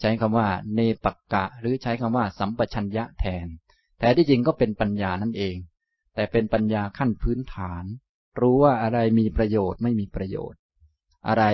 [0.00, 3.46] ใช้คำว่าเนปักกะ หรือใช้คำว่าสัมปชัญญะแทน
[4.00, 5.56] แต่ที่จริงก็เป็นปัญญานั่นเอง
[6.14, 7.84] แต่เป็นปัญญาขั้นพื้นฐาน
[8.40, 10.58] รู้ว่าอะไรมีประโยชน์ไม่มีประโยชน์
[11.28, 11.44] อะไร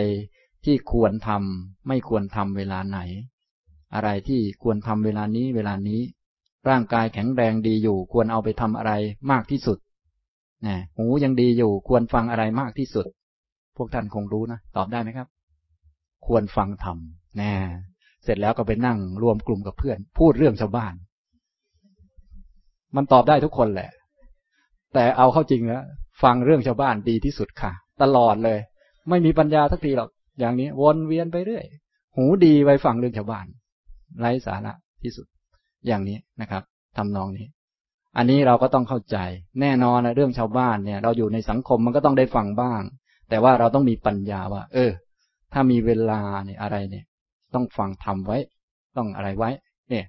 [0.64, 2.99] ที่ควรทำไม่ควรทำเวลาไหน
[3.95, 6.01] อะไรที่ควรทำเวลานี้เวลานี้
[6.68, 8.92] ร่างกายแข็งแรงดีอยู่ ควรเอาไปทำอะไร
[9.30, 9.78] มากที่สุด
[10.66, 13.07] นะหูยังดีอยู่ ควรฟังอะไรมากที่สุด
[13.76, 15.28] พวกท่านคงรู้นะ ตอบได้ไหมครับ
[16.26, 16.99] ควรฟังธรรม
[17.40, 17.53] นะ
[18.24, 20.95] เสร็จแล้วก็ไปนั่งรวมกลุ่มกับเพื่อน พูดเรื่องชาวบ้าน
[22.97, 23.90] มันตอบได้ทุกคนแหละ
[24.95, 25.82] แต่เอาเข้าจริงแล้ว
[26.22, 27.72] ฟังเรื่องชาวบ้านดีที่สุดค่ะ
[28.03, 28.59] ตลอดเลย
[29.09, 31.64] ไม่มีปัญญาสักทีหรอกอย่างนี้ วนเวียนไปเรื่อย
[32.16, 33.47] หูดีไปฟังเรื่องชาวบ้าน
[34.18, 34.72] ไร้สาระ
[35.03, 35.26] ที่สุด
[35.86, 36.62] อย่างนี้นะครับ
[36.97, 37.47] ทำนองนี้
[38.16, 39.16] อันนี้เราก็ต้องเข้าใจ
[39.61, 42.82] แน่นอนนะเรื่องชาวบ้านเนี่ย เราอยู่ในสังคมมันก็ต้องได้ฟังบ้าง
[43.28, 44.90] แต่ว่าเราต้องมีปัญญาว่า เออ
[45.53, 47.05] ถ้ามีเวลาเนี่ยอะไรเนี่ย
[47.55, 48.38] ต้องฟังทำไว้
[48.97, 49.51] ต้องอะไรไว้
[49.90, 50.05] เนี่ย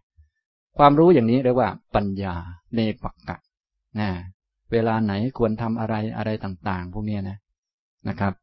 [0.77, 2.35] ความรู้อย่างนี้เรียกว่า ปัญญา
[2.75, 3.37] เนปักกะ
[3.99, 4.09] นะ
[4.71, 7.37] เวลาไหนควรทำอะไรอะไรต่าง ๆ พวกนี้นะ
[8.07, 8.33] นะครับ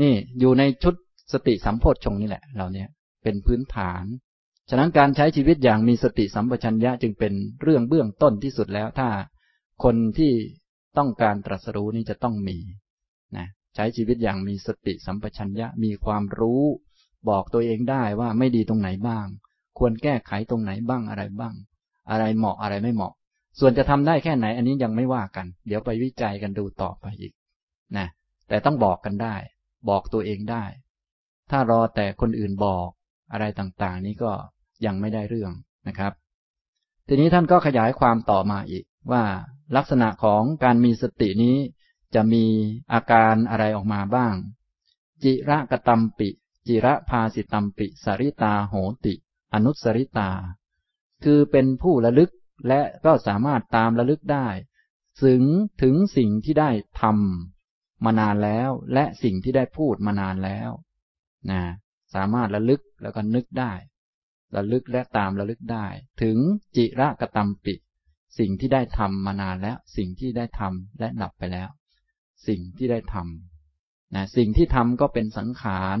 [0.00, 0.94] นี่อยู่ในชุด
[1.32, 2.88] สติสัมโพชฌงนี่แหละเราเนี่ย
[3.22, 4.04] เป็นพื้นฐาน
[4.70, 9.08] ฉะนั้นการใช้ชีวิตอย่างมีสติสัมปชัญญะจึงเป็นเรื่องเบื้องต้นที่สุดแล้ว ถ้า
[9.84, 10.32] คนที่
[10.98, 12.58] ต้องการตรัสรู้นี่จะต้องมี
[13.36, 16.62] นะใช้ชีวิตอย่างมีสติสัมปชัญญะมีความรู้
[17.28, 19.26] บอกตัวเองได้ว่าไม่ดีตรงไหนบ้าง
[19.78, 21.54] ควรแก้ไขตรงไหนบ้างอะไรบ้าง
[22.10, 23.12] อะไรเหมาะอะไรไม่เหมาะ
[23.58, 27.32] ส่วนจะทำได้แค่ไหน อันนี้ยังไม่ว่ากัน เดี๋ยวไปวิจัยกันดูต่อไปอีก
[27.96, 28.06] นะ
[28.48, 29.34] แต่ต้องบอกกันได้
[29.88, 30.64] บอกตัวเองได้
[31.50, 32.88] ถ้ารอแต่คนอื่นบอก
[33.32, 34.32] อะไรต่างๆ นี้ก็
[34.86, 35.52] ยังไม่ได้เรื่อง
[35.88, 36.12] นะครับ
[37.08, 39.24] ทีนี้ท่านก็ขยายความต่อมาอีกว่า
[39.76, 41.56] ลักษณะของการมีสตินี้
[42.14, 42.44] จะมี
[42.92, 44.34] อาการอะไรออกมาบ้าง
[45.22, 46.28] จิระกตัมปิ
[46.66, 49.14] จิระพาสิตัมปิสริตาโหติ
[49.54, 50.30] อนุสริตา
[51.24, 52.30] คือเป็นผู้ระลึก
[52.68, 54.48] และก็สามารถตามระลึกได้
[55.22, 55.42] ถึง
[55.82, 60.70] ถึงสิ่งที่ได้ทำมานานแล้ว และสิ่งที่ได้พูดมานานแล้ว
[61.50, 61.62] นะ
[62.14, 63.72] สามารถระลึกแล้วก็นึกได้
[64.56, 65.86] ระลึกและตามระลึกได้
[66.22, 66.36] ถึง
[66.76, 67.74] จิระกตัมปิ
[68.38, 71.68] สิ่งที่ได้ทำมานานแล้ว สิ่งที่ได้ทำและดับไปแล้ว
[72.48, 75.98] สิ่งที่ได้ทำนะสิ่งที่ทำก็เป็นสังขาร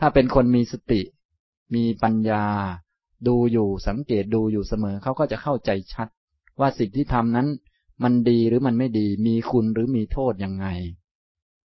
[0.00, 1.02] ถ้าเป็นคนมีสติ
[1.74, 2.44] มีปัญญา
[3.26, 6.08] ดูอยู่สังเกตดูอยู่เสมอเขาก็จะเข้าใจชัด
[6.60, 7.48] ว่าสิ่งที่ทำนั้น
[8.02, 10.66] มันดีหรือมันไม่ดีมีคุณหรือมีโทษยังไง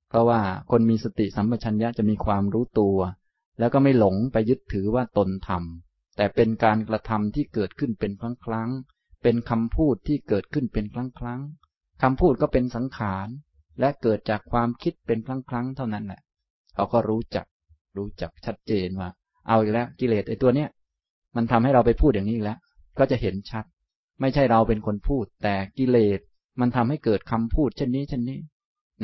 [0.10, 0.41] เพราะว่า
[0.72, 2.97] คนมีสติสัมปชัญญะจะมีความรู้ตัว
[3.60, 8.70] แล้วก็ไม่หลงไปยึดถือว่าตนทำแต่เป็นการกระทำที่เกิดขึ้นเป็นครั้งครั้ง
[9.24, 11.41] เป็นคำพูดที่เกิดขึ้นเป็นครั้งครั้ง
[12.01, 13.28] คำพูดก็เป็นสังขาร
[13.80, 16.22] และเกิดจากความคิดเป็นครั้งครั้งเท่านั้นแหละ
[16.76, 17.45] เขาก็รู้จัก
[17.97, 19.10] รู้จักชัดเจนว่า
[19.47, 20.69] เอาอีกแล้ว กิเลสไอ้ตัวเนี้ย
[21.35, 22.59] มันทำให้เราไปพูดอย่างนี้อีกแล้ว
[22.99, 23.65] ก็จะเห็นชัด
[24.21, 26.19] ไม่ใช่เราเป็นคนพูด แต่กิเลส
[26.59, 28.39] มันทำให้เกิดคำพูดเช่นนี้เช่นนี้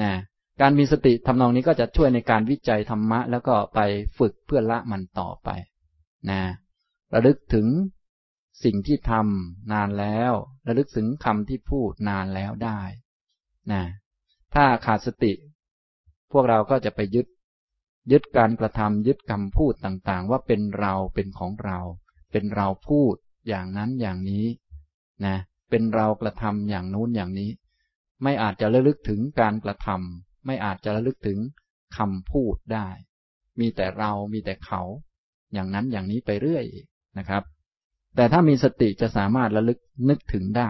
[0.01, 0.11] นะ
[0.61, 3.79] การมีสติทำนองนี้ก็จะช่วยในการวิจัยธรรมะ แล้วก็ไป
[4.17, 5.49] ฝึกเพื่อละมันต่อไป
[6.29, 6.41] นะ
[7.13, 7.67] ระลึกถึง
[8.63, 10.31] สิ่งที่ทำนานแล้ว
[10.67, 12.81] ระลึกถึงคำที่พูดนานแล้วได้
[13.71, 13.83] นะ
[14.53, 15.33] ถ้าขาดสติ
[16.31, 17.27] พวกเราก็จะไปยึด
[18.11, 21.79] ยึดการกระทำยึดคำพูดต่างๆ ว่าเป็นเราเป็นของเรา
[22.31, 23.15] เป็นเราพูด
[23.47, 24.45] อย่างนั้นอย่างนี้
[25.25, 25.37] นะ
[25.69, 27.51] เป็นเรากระทำอย่างนู้นอย่างนี้
[28.23, 31.39] ไม่อาจจะระลึกถึงการกระทำไม่อาจจะระลึกถึง
[31.97, 32.87] คำพูดได้
[33.59, 34.81] มีแต่เรามีแต่เขา
[35.53, 36.65] อย่างนั้นอย่างนี้ไปเรื่อย
[37.17, 37.43] นะครับ
[38.15, 39.79] แต่ถ้ามีสติจะสามารถระลึก
[40.09, 40.69] นึกถึงได้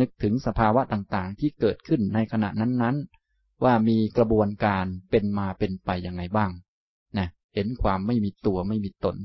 [0.00, 6.50] นึกถึงสภาวะต่างๆ ที่เกิดขึ้นในขณะนั้นๆ ว่ามีกระบวนการเป็นมาเป็นไปยังไงบ้าง
[7.54, 9.16] เห็นความไม่มีตัวไม่มีตน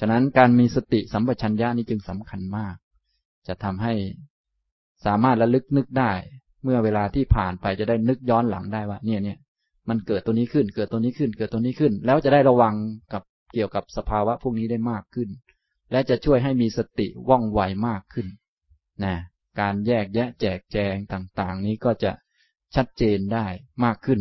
[0.00, 2.76] ฉะนั้นการมีสติสัมปชัญญะนี้จึงสำคัญมาก
[3.48, 3.94] จะทำให้
[5.04, 6.12] สามารถระลึกนึกได้
[6.62, 9.38] เมื่อเวลาที่ผ่านไปจะได้นึกย้อนหลังได้ว่า เนี่ยเนี่ย
[9.88, 12.74] มันเกิดตัวนี้ขึ้น เกิดตัวนี้ขึ้น เกิดตัวนี้ขึ้น แล้วจะได้ระวัง
[13.12, 13.22] กับ
[13.54, 15.28] เกี่ยวกับสภาวะพวกนี้ได้มากขึ้น
[15.92, 18.26] และจะช่วยให้มีสติว่องไวมากขึ้น
[19.04, 19.14] นะ
[19.60, 22.12] การแยกแยะแจกแจงต่างๆ นี้ก็จะ
[22.74, 23.46] ชัดเจนได้
[23.84, 24.20] มากขึ้น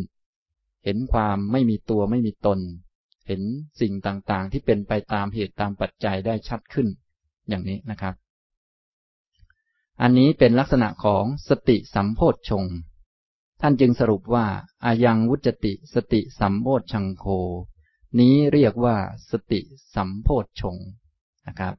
[0.84, 2.60] เห็นความไม่มีตัวไม่มีตน
[3.32, 3.42] ห็น
[3.82, 6.88] สิ่งต่างๆ ที่เป็นไปตามเหตุตามปัจจัยได้ชัดขึ้น
[7.50, 8.16] อย่างนี้นะครับ
[10.02, 12.66] อันนี้เป็นลักษณะของสติสัมโพชฌง
[13.62, 14.46] ท่านจึงสรุปว่า
[14.86, 17.26] อายังวุจติสติสัมโพชฌังโค
[18.20, 18.96] นี้เรียกว่า
[19.32, 19.60] สติ
[19.96, 20.78] สัมโพชฌง
[21.48, 21.74] นะครับ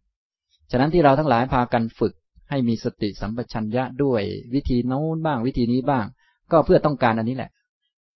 [0.71, 2.15] ฉะนั้นที่เราทั้งหลายพากันฝึก
[2.51, 4.23] ให้มีสติสัมปชัญญะด้วย
[4.55, 6.07] วิธีโน้นบ้างวิธีนี้บ้าง
[6.53, 7.51] ก็เพื่อต้องการอันนี้แหละ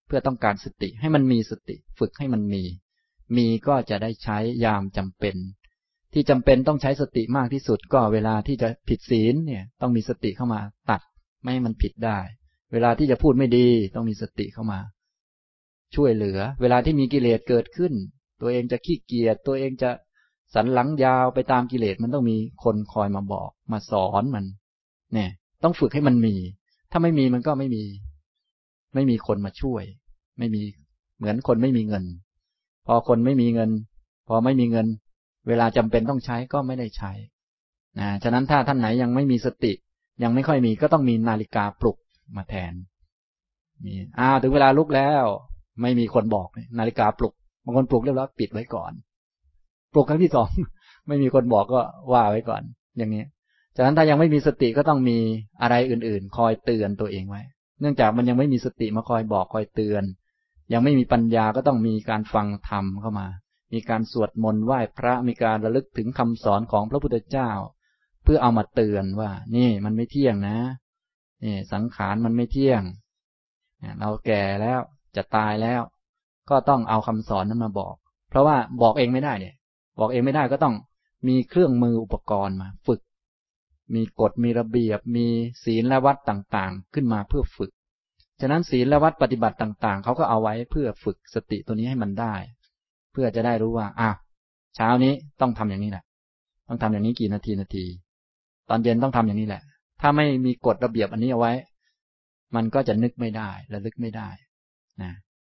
[0.06, 2.62] เพื่อต้องการสติให้มันมีสติ ฝึกให้มันมี
[3.36, 5.36] มีก็จะได้ใช้ยามจำเป็น
[6.12, 10.60] ที่จำเป็นต้องใช้สติมากที่สุด ก็เวลาที่จะผิดศีลเนี่ย ต้องมีสติเข้ามา
[10.90, 11.00] ตัด
[11.42, 12.18] ไม่ให้มันผิดได้
[12.72, 14.80] เวลาที่จะพูดไม่ดีต้องมีสติเข้ามา
[15.94, 17.92] ช่วยเหลือ เวลาที่มีกิเลสเกิดขึ้น
[18.40, 19.90] ตัวเองจะขี้เกียจตัวเองจะ
[20.54, 24.44] สันหลังยาวไปตามกิเลสมันต้องมีคนคอยมาบอกมาสอนมัน
[25.14, 25.30] เนี่ย
[25.62, 26.34] ต้องฝึกให้มันมี
[26.90, 27.84] ถ้าไม่มีมันก็ไม่มี
[28.94, 29.84] ไม่มีคนมาช่วย
[30.38, 30.62] ไม่มี
[31.16, 32.04] เหมือนคนไม่มีเงิน
[32.86, 33.70] พอคนไม่มีเงิน
[34.28, 34.86] พอไม่มีเงิน
[35.48, 37.12] เวลาจำเป็นต้องใช้ก็ไม่ได้ใช้
[37.98, 39.72] นะฉะนั้นถ้าท่านไหนยังไม่มีสติ
[40.22, 41.96] ยังไม่ค่อยมีก็ต้องมีนาฬิกาปลุก
[42.36, 42.72] มาแทน
[43.84, 45.24] มีอ้าวถึงเวลาลุกแล้ว
[45.82, 47.34] ไม่มีคนบอกนาฬิกาปลุก
[47.64, 48.92] บางคนปลุกเรียบร้อยปิดไว้ก่อน
[49.92, 50.48] ปลุกครั้งที่สอง
[51.08, 51.80] ไม่มีคนบอกก็
[52.12, 52.62] ว่าไว้ก่อน
[52.98, 53.24] อย่างนี้
[53.74, 55.18] จากนั้นถ้ายังไม่มีสติก็ต้องมี
[55.62, 57.42] อะไรอื่น ๆ คอยเตือนตัวเองไว้
[57.80, 60.02] เนื่องจากมันยังไม่มีสติมาคอยบอกคอยเตือน
[60.72, 63.26] ยังไม่มีปัญญาก็ต้องมีการฟังธรรมเข้ามา
[63.72, 67.50] มีการสวดมนต์ไหว้พระมีการระลึกถึงคำสอนของพระพุทธเจ้า
[68.22, 70.56] เพื่อเอามาเตือนว่า นี่มันไม่เที่ยงนะ
[71.44, 72.82] นี่สังขารมันไม่เที่ยง
[74.00, 74.80] เราแก่แล้ว
[75.16, 75.82] จะตายแล้ว
[76.50, 77.94] ก็ต้องเอาคำสอนนั้นมาบอก
[78.28, 79.54] เพราะว่าบอกเองไม่ได้เนี่ย
[79.98, 80.74] บอกเองไม่ได้ก็ต้อง
[81.28, 83.00] มีเครื่องมืออุปกรณ์มาฝึก
[83.94, 85.26] มีกฎมีระเบียบมี
[85.64, 87.72] ศีลและวัดต่างๆ ขึ้นมาเพื่อฝึก
[88.40, 92.34] ฉะนั้นศีลและวัดปฏิบัติต่างๆ เขาก็เอาไว้เพื่อฝึกสติตัวนี้ให้มันได้
[93.12, 94.16] เพื่อจะได้รู้ว่าอ้าว
[94.76, 96.04] เช้านี้ต้องทำอย่างนี้แหละ
[96.68, 97.84] ต้องทำอย่างนี้กี่นาทีนาที
[98.68, 99.62] ตอนเย็นต้องทำอย่างนี้แหละ
[100.00, 101.52] ถ้าไม่มีกฎระเบียบอันนี้เอาไว้
[102.54, 104.28] มันก็จะนึกไม่ได้ระลึกไม่ได้
[105.02, 105.12] นะ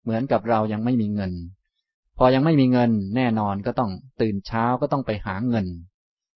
[0.04, 1.32] เหมือนกับเรายังไม่มีเงิน
[2.18, 5.68] พอยังไม่มีเงินแน่นอนก็ต้องตื่นเช้าก็ต้องไปหาเงิน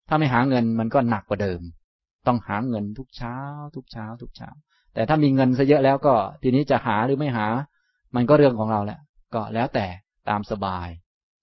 [0.08, 1.60] ถ้าไม่หาเงินมันก็หนักกว่าเดิม
[2.26, 3.36] ต้องหาเงินทุกเช้า
[3.74, 4.50] ทุกเช้า ทุกเช้า
[4.94, 7.46] แต่ถ้ามีเงินซะเยอะแล้วก็ ทีนี้จะหาหรือไม่หา
[8.14, 8.98] มันก็เรื่องของเราแหละ
[9.34, 9.86] ก็แล้วแต่
[10.28, 10.88] ตามสบาย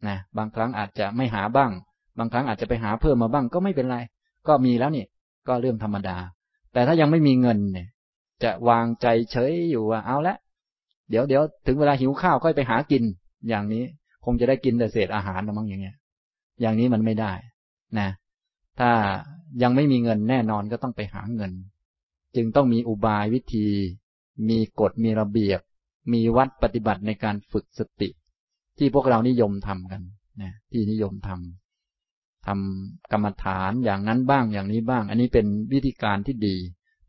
[0.08, 1.72] นะบางครั้งอาจจะไม่หาบ้าง
[2.20, 3.98] บางครั้งอาจจะไปหาเพิ่มมาบ้างก็ไม่เป็นไร
[4.48, 5.06] ก็มีแล้วนี่
[5.48, 6.18] ก็เรื่องธรรมดา
[6.74, 7.88] แต่ถ้ายังไม่มีเงินเนี่ย
[8.44, 10.36] จะวางใจเฉยอยู่ว่าเอาละ
[11.10, 13.04] เดี๋ยวเดี๋ยวถึงเวลาหิวข้าวค่อยไปหากิน
[13.50, 13.84] อย่างนี้
[14.26, 15.96] คงจะได้กินแต่เศษอาหารนะมั้งอย่างเงี้ย
[16.62, 17.32] อย่างนี้มันไม่ได้
[18.00, 18.10] นะ
[18.80, 18.90] ถ้า
[19.64, 21.52] ยังไม่มีเงินแน่นอนก็ต้องไปหาเงิน
[22.36, 23.68] จึงต้องมีอุบายวิธี
[24.50, 25.60] มีกฎมีระเบียบ
[26.14, 28.10] มีวัดปฏิบัติในการฝึกสติ
[28.78, 30.02] ที่พวกเรานิยมทำกัน
[30.42, 36.56] นะที่นิยมทำทำกรรมฐานอย่างนั้นบ้างอย่างนี้บ้าง อันนี้เป็นวิธีการที่ดี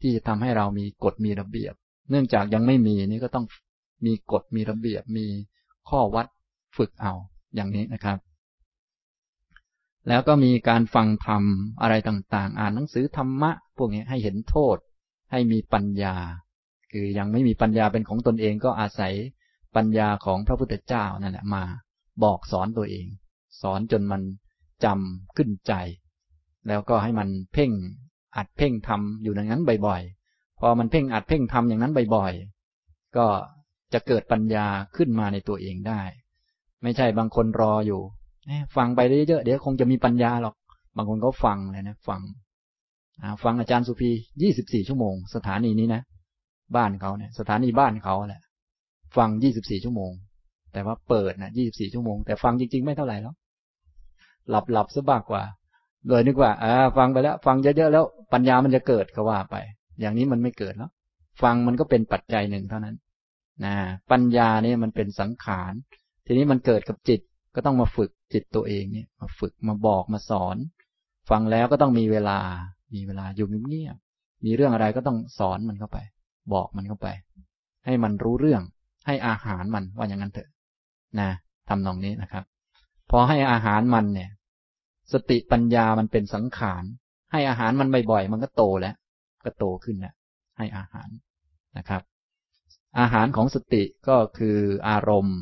[0.00, 1.74] ที่จะทำให้เรามีกฎมีระเบียบ
[2.10, 3.46] เนื่องจากยังไม่มีนี่ก็ต้อง
[4.06, 5.26] มีกฎมีระเบียบ มี
[5.88, 6.26] ข้อวัด
[6.76, 7.12] ฝึกเอา
[7.54, 8.18] อย่างนี้นะครับ
[10.08, 11.42] แล้วก็มีการฟังธรรม
[11.80, 14.76] อะไรต่างๆ อ่านหนังสือธรรมะ พวกนี้ให้เห็นโทษ
[15.30, 16.14] ให้มีปัญญา
[16.92, 19.14] คือยังไม่มีปัญญาเป็นของตนเองก็อาศัย
[19.76, 21.62] ปัญญาของพระพุทธเจ้านั่นแหละมา
[22.22, 23.06] บอกสอนตัวเอง
[23.60, 24.22] สอนจนมัน
[24.84, 25.72] จำขึ้นใจ
[26.68, 27.70] แล้วก็ให้มันเพ่ง
[28.36, 33.26] อัดเพ่งทำอยู่อย่างนั้นบ่อยๆ พอมันเพ่งอัดเพ่งทำอย่างนั้นบ่อยๆ ก็
[33.92, 34.66] จะเกิดปัญญา
[34.96, 36.02] ขึ้นมาในตัวเองได้
[36.82, 38.00] ไม่ใช่บางคนรออยู่
[38.76, 40.54] ฟังไปเยอะๆเดี๋ยวคงจะมีปัญญาหรอก
[40.96, 42.20] บางคนก็ฟังเลยนะ ฟัง
[43.44, 44.10] ฟังอาจารย์สุพี
[44.42, 46.02] ยี่สิบสี่ชั่วโมง สถานีนี้นะ
[46.76, 48.42] บ้านเขาเนี่ย สถานีบ้านเขาแหละ
[49.16, 50.12] ฟังยี่สิบสี่ชั่วโมง
[50.72, 53.34] แต่ว่าเปิดนะยี่สิบสี่ชั่วโมง แต่ฟังจริง ๆ ไม่เท่าไหร่แล้ว
[54.50, 55.42] หลับหลับซะบ้างกว่า
[56.08, 59.56] โดยนึกว่าอ่าฟังไปแล้ว ฟังเยอะๆแล้ว ปัญญามันจะเกิดก็ว่าไป
[60.00, 60.90] อย่างนี้มันไม่เกิดแล้ว
[61.42, 62.96] ฟังมันก็เป็นปัจจัยหนึ่งเท่านั้น
[63.64, 63.74] นะ
[64.10, 65.72] ปัญญาเนี่ยมันเป็นสังขาร
[66.26, 67.20] ทีนี้มันเกิดกับจิต
[67.54, 70.56] ก็ต้องมาฝึกจิตตัวเองเนี่ย มาฝึกมาบอกมาสอน
[71.30, 72.38] ฟังแล้วก็ต้องมีเวลา
[72.94, 73.96] มีเวลาอยู่เงียบ
[74.44, 75.98] มีเรื่องอะไรก็ต้องสอนมันเข้าไป
[76.52, 77.08] บอกมันเข้าไป
[77.84, 78.62] ให้มันรู้เรื่อง
[79.06, 80.48] ให้อาหารมันว่าอย่างนั้นเถอะ
[81.20, 81.30] นะ
[81.68, 82.44] ทำนองนี้นะครับ
[83.10, 84.30] พอให้อาหารมันเนี่ย
[85.12, 86.84] สติปัญญามันเป็นสังขาร
[87.32, 88.94] ให้อาหารมันบ่อยๆมันก็โตแล้ว
[89.44, 90.14] ก็โตขึ้นแล้ว
[90.58, 91.08] ให้อาหาร
[91.78, 92.02] นะครับ
[92.98, 95.40] อาหารของสติก็คืออารมณ์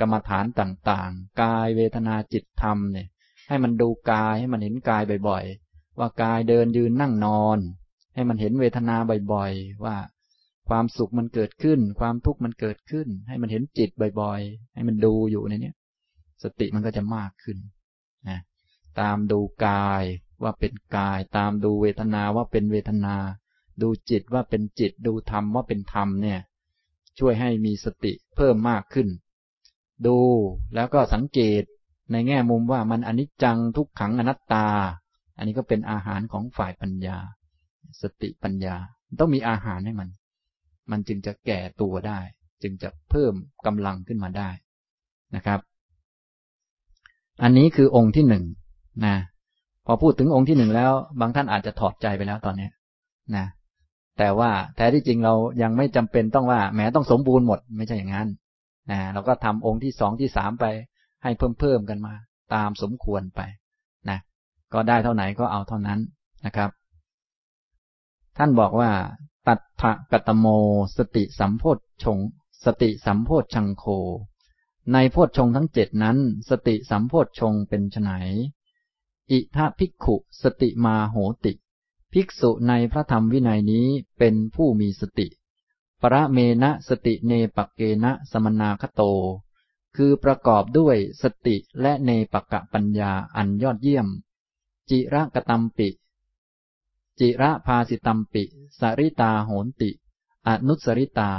[0.00, 3.08] กรรมฐานต่างๆ กายเวทนาจิตธรรมเนี่ย
[3.48, 5.65] ให้มันดูกายให้มันเห็นกายบ่อยๆ
[5.98, 7.58] ว่ากายเดินยืนนั่งนอน
[8.14, 8.96] ให้มันเห็นเวทนา
[9.32, 9.96] บ่อยๆ ว่า
[10.68, 13.90] ความสุขมันเกิดขึ้น ความทุกข์มันเกิดขึ้น ให้มันเห็นจิต
[14.20, 15.72] บ่อยๆ ให้มันดูอยู่ในนี้
[16.42, 17.58] สติมันก็จะมากขึ้น
[18.28, 18.38] นะ
[19.00, 20.04] ตามดูกาย
[20.42, 23.16] ว่าเป็นกาย ตามดูเวทนาว่าเป็นเวทนา
[23.82, 26.40] ดูจิตว่าเป็นจิต ดูธรรมว่าเป็นธรรมเนี่ย
[27.18, 29.08] ช่วยให้มีสติเพิ่มมากขึ้น
[30.06, 30.18] ดู
[30.74, 31.62] แล้วก็สังเกต
[32.10, 34.66] ในแง่มุมว่ามันอนิจจังทุกขังอนัตตา
[35.36, 37.18] อันนี้ก็เป็นอาหารของฝ่ายปัญญา
[38.02, 38.76] สติปัญญา
[39.20, 40.08] ต้องมีอาหารให้มัน
[40.90, 42.20] มันจึงจะแก่ตัวได้
[42.62, 43.34] จึงจะเพิ่ม
[43.66, 44.48] กำลังขึ้นมาได้
[45.36, 45.60] นะครับ
[47.42, 48.44] อันนี้คือองค์ที่หนึ่ง
[49.06, 49.16] นะ
[49.86, 52.68] พอพูดถึงองค์ที่หนึ่งแล้ว บางท่านอาจจะถอดใจไปแล้วตอนนี้
[53.36, 53.46] นะ
[54.18, 58.28] แต่ว่าแท้ที่จริงเรายังไม่จำเป็นต้องว่าแม้ต้องสมบูรณ์หมด ไม่ใช่อย่างนั้น
[58.90, 60.66] นะเราก็ทำองค์ที่สองที่สามไป
[61.22, 62.14] ให้เพิ่มเพิ่มกันมา
[62.54, 63.40] ตามสมควรไป
[64.72, 66.00] ก็ได้เท่าไหนก็เอาเท่านั้น
[66.44, 66.70] นะครับ
[68.36, 68.90] ท่านบอกว่า
[69.46, 70.46] ตัทธกัตโม
[70.96, 72.18] สติสัมโพธชง
[72.64, 73.84] สติสัมโพธชังโค
[74.92, 76.18] ในโพธชงทั้งเจ็ดนั้น
[76.50, 78.10] สติสัมโพธชงเป็นไน
[79.30, 81.52] อิทาภิกขุ สติมาโหติ
[82.12, 83.86] ภิกษุในพระธรรมวินัยนี้
[84.18, 85.26] เป็นผู้มีสติ
[86.02, 89.02] ประเมณะสติเนปเกณะสมนาคโต
[89.96, 94.08] คือประกอบด้วยสติและเนปกะปัญญาอันยอดเยี่ยม
[94.90, 95.88] จิระกตัมปิ
[97.18, 98.44] จิระพาสิตัมปิ
[98.80, 99.90] สริตาโหนติ
[100.48, 101.32] อนุสริตา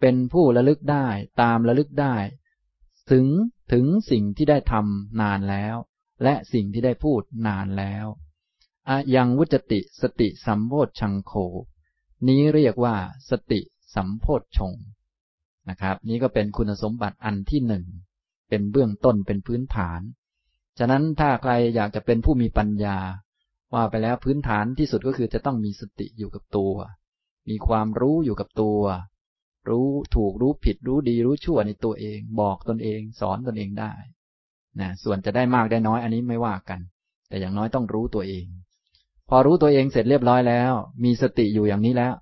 [0.00, 1.06] เป็นผู้ระลึกได้
[1.40, 2.16] ตามระลึกได้
[3.10, 3.26] ถึง
[3.72, 5.76] ถึงสิ่งที่ได้ทำนานแล้ว
[6.22, 8.06] และสิ่งที่ได้พูดนานแล้ว
[8.88, 11.32] อะยังวุจติสติสัมโพชังโค
[12.28, 12.96] นี้เรียกว่า
[13.30, 13.60] สติ
[13.94, 14.26] สัมโพ
[14.56, 14.74] ชง
[15.68, 17.84] นะครับ นี้ก็เป็นคุณสมบัติอันที่หนึ่ง
[18.48, 20.00] เป็นเบื้องต้นเป็นพื้นฐาน
[20.78, 22.98] ฉะนั้นถ้าใครอยากจะเป็นผู้มีปัญญา
[23.74, 26.74] ว่าไปแล้วพื้นฐานที่สุดก็คือจะต้องมีสติอยู่กับตัว
[27.48, 28.80] มีความรู้อยู่กับตัว
[29.68, 33.92] รู้ถูกรู้ผิดรู้ดีรู้ชั่วในตัวเอง บอกตนเอง สอนตนเองได้
[34.80, 36.80] นะส่วนจะได้มากได้น้อยอันนี้ไม่ว่ากัน
[37.28, 38.46] แต่อย่างน้อยต้องรู้ตัวเอง
[39.28, 40.72] พอรู้ตัวเองเสร็จเรียบร้อยแล้ว
[41.04, 42.14] มีสติอยู่อย่างนี้แล้ว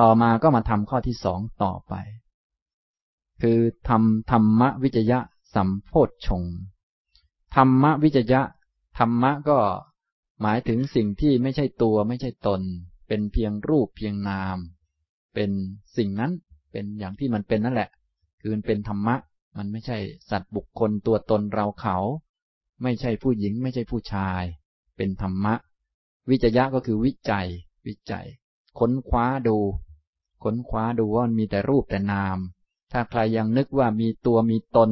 [0.00, 1.94] ต่อมาก็มาทำข้อที่สองต่อไป
[3.42, 5.18] คือทำธรรมวิจยะ
[5.54, 6.42] สัมโพธชง
[7.54, 8.42] ธรรมวิจยะ
[8.98, 9.58] ธรรมะก็
[10.42, 12.60] หมายถึงสิ่งที่ไม่ใช่ตัวไม่ใช่ตน
[13.08, 14.58] เป็นเพียงรูปเพียงนาม
[15.34, 15.50] เป็น
[15.96, 16.32] สิ่งนั้น
[16.72, 17.90] เป็นอย่างที่มันเป็นนั่นแหละ
[18.40, 19.16] คือมันเป็นธรรมะ
[19.58, 19.98] มันไม่ใช่
[20.30, 21.96] สัตว์บุคคลตัวตนเราเขา
[22.82, 24.42] ไม่ใช่ผู้หญิง ไม่ใช่ผู้ชาย
[24.96, 25.54] เป็นธรรมะ
[26.30, 27.48] วิจยะก็คือวิจัย
[27.86, 28.26] วิจัย
[28.78, 29.58] ค้นคว้าดู
[30.42, 32.38] ค้นคว้าดูว่ามันมีแต่รูปแต่นาม
[32.92, 34.90] ถ้าใครยังนึกว่ามีตัวมีตน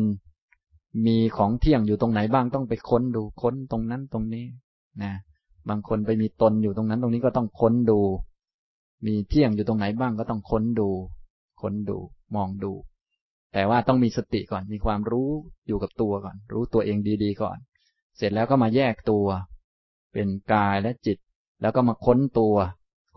[1.07, 4.47] มีของเที่ยงอยู่ตรงไหนบ้างต้องไปค้นดูค้นตรงนั้นตรงนี้
[5.03, 5.13] นะ
[5.69, 8.01] บางคนไปมีตนอยู่ตรงนั้นตรงนี้ก็ต้องค้นดู
[9.07, 10.91] มีเที่ยงอยู่ตรงไหนบ้างก็ต้องค้นดู
[11.61, 11.99] ค้นดู
[12.35, 12.73] มองดู
[13.53, 15.31] แต่ว่าต้องมีสติก่อน มีความรู้
[15.67, 17.59] อยู่กับตัวก่อน รู้ตัวเองดีๆก่อน
[18.17, 19.27] เสร็จแล้วก็มาแยกตัว
[20.13, 21.19] เป็นกายและจิต
[21.61, 22.55] แล้วก็มาค้นตัว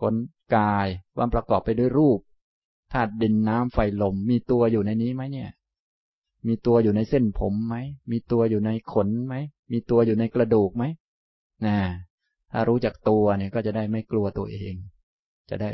[0.00, 0.14] ค้น
[0.56, 2.18] กายว่าประกอบไปด้วยรูป
[2.92, 5.50] ธาตุดินน้ำไฟลมมีตัวอยู่ในนี้ไหมเนี่ย
[6.46, 7.76] มีตัวอยู่ในเส้นผมไหม
[8.10, 9.34] มีตัวอยู่ในขนไหม
[9.72, 10.84] มีตัวอยู่ในกระดูกไหม
[11.66, 11.76] นะ
[12.52, 14.74] ถ้ารู้จักตัวเนี่ยก็จะได้ไม่กลัวตัวเอง
[15.50, 15.70] จะได้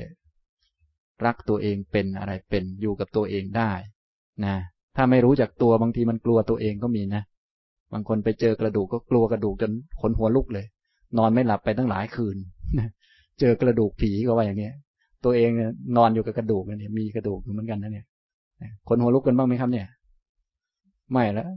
[1.27, 3.73] รักตัวเองเป็นอะไรเป็นอยู่กับตัวเองได้
[4.45, 4.55] นะ
[4.97, 7.23] ถ้าไม่รู้จักตัวบางทีมันกลัวตัวเองก็มีนะ
[7.93, 10.67] บางคนไปเจอกระดูกก็กลัวกระดูกจนขนหัวลุกเลย
[11.19, 12.37] นอนไม่หลับไปตั้งหลายคืน
[13.41, 14.75] เจอกระดูกผีก็ว่าอย่างเงี้ย
[15.25, 15.51] ตัวเอง
[15.97, 18.07] นอนอยู่กับกระดูกเนี่ยมีกระดูกอยู่เหมือนกันนะเนี่ย
[18.89, 19.87] ขนหัวลุกกันบ้างไหมครับเนี่ย
[21.13, 21.49] ไม่แล้ว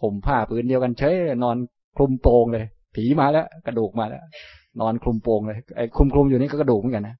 [0.00, 1.14] ห่มผ้าปืนเดียวกันเฉย
[1.44, 1.56] นอน
[1.96, 2.64] คลุมโปงเลย
[2.94, 4.22] ผีมาแล้ว กระดูกมาแล้ว
[4.80, 7.16] นอนคลุมโปงเลยไอ้คลุมคลุมอยู่นี่ก็กระดูกเหมือนกันนะ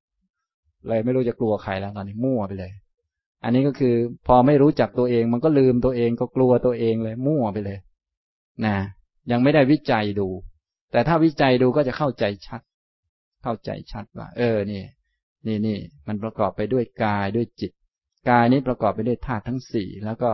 [0.88, 2.70] เลยไม่รู้จะกลัวใครแล้วตอนนี้มั่วไปเลย
[3.44, 3.94] อันนี้ก็คือ
[4.26, 7.78] พอไม่รู้จักตัวเอง มันก็ลืมตัวเองก็กลัวตัวเองเลยมั่วไปเลย
[8.66, 8.76] นะ
[9.30, 10.28] ยังไม่ได้วิจัยดู
[10.92, 12.60] แต่ถ้าวิจัยดูก็จะเข้าใจชัด
[13.42, 14.82] เข้าใจชัดว่า เออนี่
[15.46, 17.72] นี่นี่มันประกอบไปด้วยกายด้วยจิต
[18.30, 20.30] กายนี้ประกอบไปด้วยธาตุทั้งสี่แล้วก็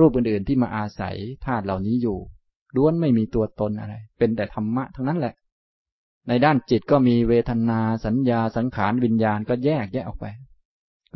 [0.00, 2.18] รูปอื่นๆที่มาอาศัยธาตุเหล่านี้อยู่
[2.76, 5.34] ล้วนไม่มีตัวตนอะไร เป็นแต่ธรรมะทั้งนั้นแหละ
[6.28, 10.26] ในด้านจิตก็มีเวทนา สัญญา สังขาร วิญญาณก็แยกแยกออกไป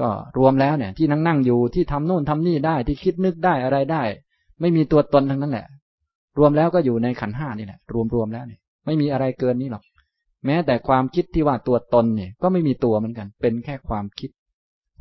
[0.00, 0.08] ก็
[0.38, 4.02] รวมแล้วเนี่ย ที่นั่งนั่งอยู่ที่ทำโน่นทำนี่ได้ที่คิดนึกได้อะไรได้
[4.60, 5.66] ไม่มีตัวตนทั้งนั้นแหละ
[6.38, 9.82] รวมแล้วก็อยู่ในขันห้านี่แหละ รวมรวมแล้วเนี่ย ไม่มีอะไรเกินนี้หรอก
[10.46, 14.30] แม้แต่ความคิดที่ว่าตัวตนเนี่ย ก็ไม่มีตัวเหมือนกัน เป็นแค่ความคิด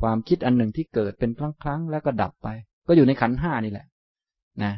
[0.00, 2.48] ความคิดอันหนึ่งที่เกิดเป็นครั้งครั้งแล้วก็ดับไป
[2.86, 3.86] ก็อยู่ในขันห้านี่แหละ
[4.62, 4.72] นะ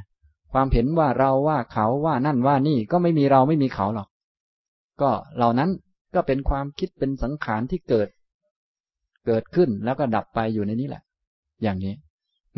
[0.52, 4.08] ความเห็นว่าเราว่าเขาว่านั่นว่านี่ก็ไม่มีเราไม่มีเขาหรอก
[5.00, 5.70] ก็เหล่านั้น
[6.14, 8.08] ก็เป็นความคิดเป็นสังขารที่เกิด
[9.26, 11.02] เกิดขึ้นแล้วก็ดับไปอยู่ในนี้แหละ
[11.62, 11.94] อย่างนี้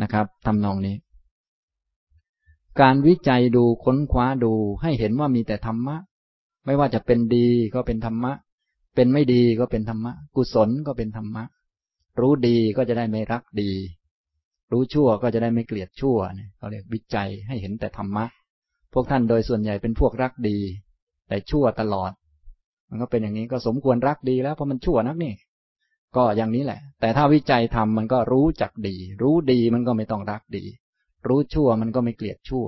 [0.01, 0.95] นะครับทำนองนี้
[2.81, 5.97] การวิจัยดูค้นคว้าดูให้เห็นว่ามีแต่ธรรมะ
[6.65, 8.33] ไม่ว่าจะเป็นดีก็เป็นธรรมะ
[8.95, 11.43] เป็นไม่ดีก็เป็นธรรมะ กุศลก็เป็นธรรมะ
[12.19, 13.71] รู้ดีก็จะได้ไม่รักดี
[14.71, 18.25] รู้ชั่วก็จะได้ไม่เกลียดชั่วเนี่ยเขาเรียกวิจัยให้เห็นแต่ธรรมะ
[18.93, 20.57] พวกท่านโดยส่วนใหญ่เป็นพวกรักดี
[21.27, 22.11] แต่ชั่วตลอด
[22.89, 25.33] มันก็เป็นอย่างนี้ก็สมควรรักดีแล้วเพราะมันชั่วนักนี่
[26.15, 30.63] ก็อย่างนี้แหละ แต่ถ้าวิจัยทำมันก็รู้จักดี รู้ดีมันก็ไม่ต้องรักดี
[31.27, 32.67] รู้ชั่วมันก็ไม่เกลียดชั่ว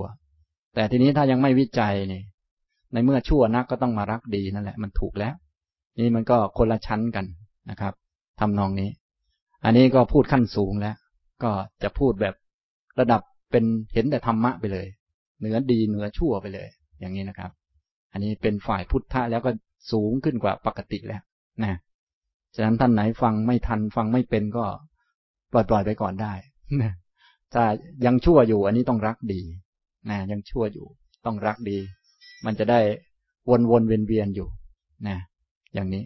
[0.74, 2.22] แต่ทีนี้ถ้ายังไม่วิจัยนี่
[2.92, 5.34] ในเมื่อชั่วนักก็ต้องมารักดีนั่นแหละ มันถูกแล้ว
[5.98, 7.26] นี่มันก็คนละชั้นกัน
[7.70, 7.94] นะครับ
[8.40, 8.90] ทำนองนี้
[9.64, 10.96] อันนี้ก็พูดขั้นสูงแล้ว
[11.42, 12.34] ก็จะพูดแบบ
[13.00, 13.64] ระดับเป็น
[13.94, 14.86] เห็นแต่ธรรมะไปเลย
[15.38, 16.68] เหนือดีเหนือชั่วไปเลย
[17.00, 17.50] อย่างนี้นะครับ
[18.12, 19.50] อันนี้เป็นฝ่ายพุทธะแล้วก็
[19.92, 21.22] สูงขึ้นกว่าปกติแล้ว
[21.62, 21.78] นะ
[22.54, 24.64] ฉะนั้นท่านไหนฟังไม่ทันฟังไม่เป็นก็
[25.52, 26.32] ปล่อยปล่อยไปก่อนได้
[26.82, 26.92] นะ
[27.52, 27.64] ถ้า
[28.06, 29.40] ยังชั่วอยู่ อันนี้ต้องรักดี
[30.10, 30.86] นะยังชั่วอยู่
[31.26, 31.78] ต้องรักดี
[32.44, 32.80] มันจะได้
[33.50, 34.48] วนวนเวียนเวียนอยู่
[35.08, 35.16] นะ
[35.74, 36.04] อย่างนี้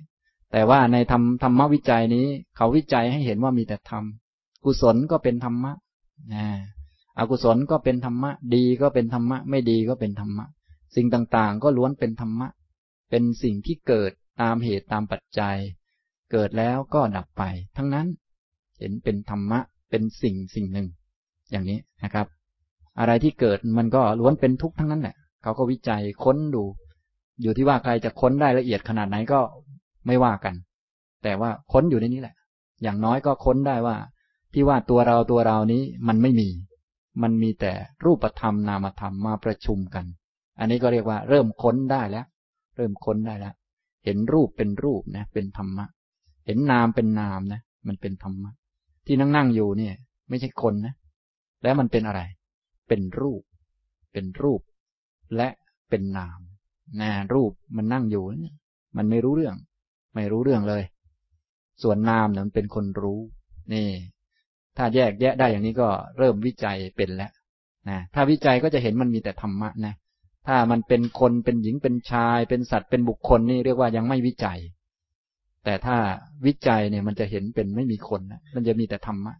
[0.53, 2.27] แต่ว่าในธรรมธรรมวิจัยนี้
[2.57, 4.05] เขาวิจัยให้เห็นว่ามีแต่ธรรม
[4.67, 5.73] กุศลก็เป็นธรรมะ
[6.35, 6.47] นะ
[7.19, 10.47] อกุศลก็เป็นธรรมะ ดีก็เป็นธรรมะ ไม่ดีก็เป็นธรรมะ
[10.95, 12.49] สิ่งต่างๆ ก็ล้วนเป็นธรรมะ
[13.11, 15.57] เป็นสิ่งที่เกิดตามเหตุตามปัจจัย
[16.33, 17.43] เกิดแล้วก็ดับไป
[17.77, 18.07] ทั้งนั้น
[18.79, 19.61] เห็นเป็นธรรมะ
[19.91, 20.89] เป็นสิ่งสิ่งหนึ่ง
[21.51, 22.27] อย่างนี้นะครับ
[22.99, 26.65] อะไรที่เกิดมันก็ล้วนเป็นทุกข์ทั้งนั้นแหละ เขาก็วิจัยค้นดู
[27.43, 29.41] อยู่ที่ว่าใครจะค้นได้ละเอียดขนาดไหนก็
[30.07, 30.55] ไม่ว่ากัน
[31.25, 32.35] แต่ว่าค้นอยู่ในนี้แหละ
[32.83, 33.97] อย่างน้อยก็ค้นได้ว่า
[34.53, 36.49] ที่ว่าตัวเราตัวเรานี้มันไม่มี
[37.23, 37.73] มันมีแต่
[38.05, 40.07] รูปธรรมนามธรรมมาประชุมกัน
[40.59, 42.27] อันนี้ก็เรียกว่า เริ่มค้นได้แล้ว
[42.77, 43.55] เริ่มค้นได้แล้ว
[44.05, 45.87] เห็นรูปเป็นรูปนะ เป็นธรรมะ
[46.47, 48.53] เห็นนามเป็นนามนะ มันเป็นธรรมะ
[49.07, 49.95] ที่นั่งนั่งอยู่เนี่ย
[50.29, 50.95] ไม่ใช่คนนะ
[51.63, 52.21] แล้วมันเป็นอะไร
[52.89, 53.43] เป็นรูป
[54.13, 54.61] เป็นรูป
[55.37, 55.49] และ
[55.91, 56.41] เป็นนาม
[57.01, 58.25] นะรูปมันนั่งอยู่
[58.97, 59.57] มันไม่รู้เรื่อง
[60.15, 60.83] ไม่รู้เรื่องเลย
[61.83, 63.21] ส่วนนามเนี่ยมันเป็นคนรู้
[63.73, 63.89] นี่
[64.77, 67.31] ถ้าแยกแยะได้อย่างนี้ก็เริ่มวิจัยเป็นแล้ว
[67.89, 69.95] นะถ้าวิจัยก็จะเห็นมันมีแต่ธรรมะนะ
[70.47, 74.59] ถ้ามันเป็นคนเป็นหญิงเป็นชาย เป็นสัตว์เป็นบุคคลนี่เรียกว่ายังไม่วิจัย
[75.65, 75.97] แต่ถ้า
[76.47, 79.35] วิจัยเนี่ยมันจะเห็นเป็นไม่มีคนนะมันจะมีแต่ธรรมะ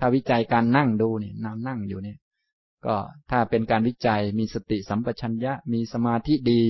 [0.00, 2.18] ถ้าวิจัยการนั่งดูเนี่ยนั่งนั่งอยู่เนี่ย
[2.86, 2.96] ก็
[3.30, 6.64] ถ้าเป็นการวิจัยมีสติสัมปชัญญะมีสมาธิดี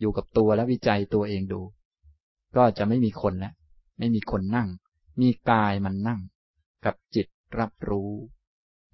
[0.00, 1.60] อยู่กับตัวและวิจัยตัวเองดู
[2.56, 3.54] ก็จะไม่มีคนแล้ว
[3.98, 4.68] ไม่มีคนนั่ง
[5.20, 6.20] มีกายมันนั่ง
[6.84, 7.26] กับจิต
[7.58, 8.12] รับรู้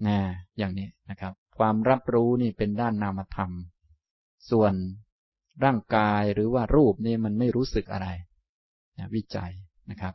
[0.06, 0.18] นะ
[0.58, 3.50] อย่างนี้นะครับ ความรับรู้นี่เป็นด้านนามธรรม
[4.50, 4.74] ส่วน
[5.64, 8.08] ร่างกายหรือว่ารูปนี่มันไม่รู้สึกอะไร
[8.98, 9.52] นะวิจัย
[9.90, 10.14] นะครับ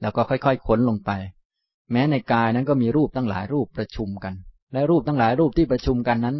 [0.00, 1.10] แล้วก็ค่อยๆค้นลงไป
[1.92, 4.34] แม้ในกายนั้นก็มีรูปตั้งหลายรูปประชุมกัน
[4.72, 6.36] และรูปทั้งหลายรูปที่ประชุมกันนั้น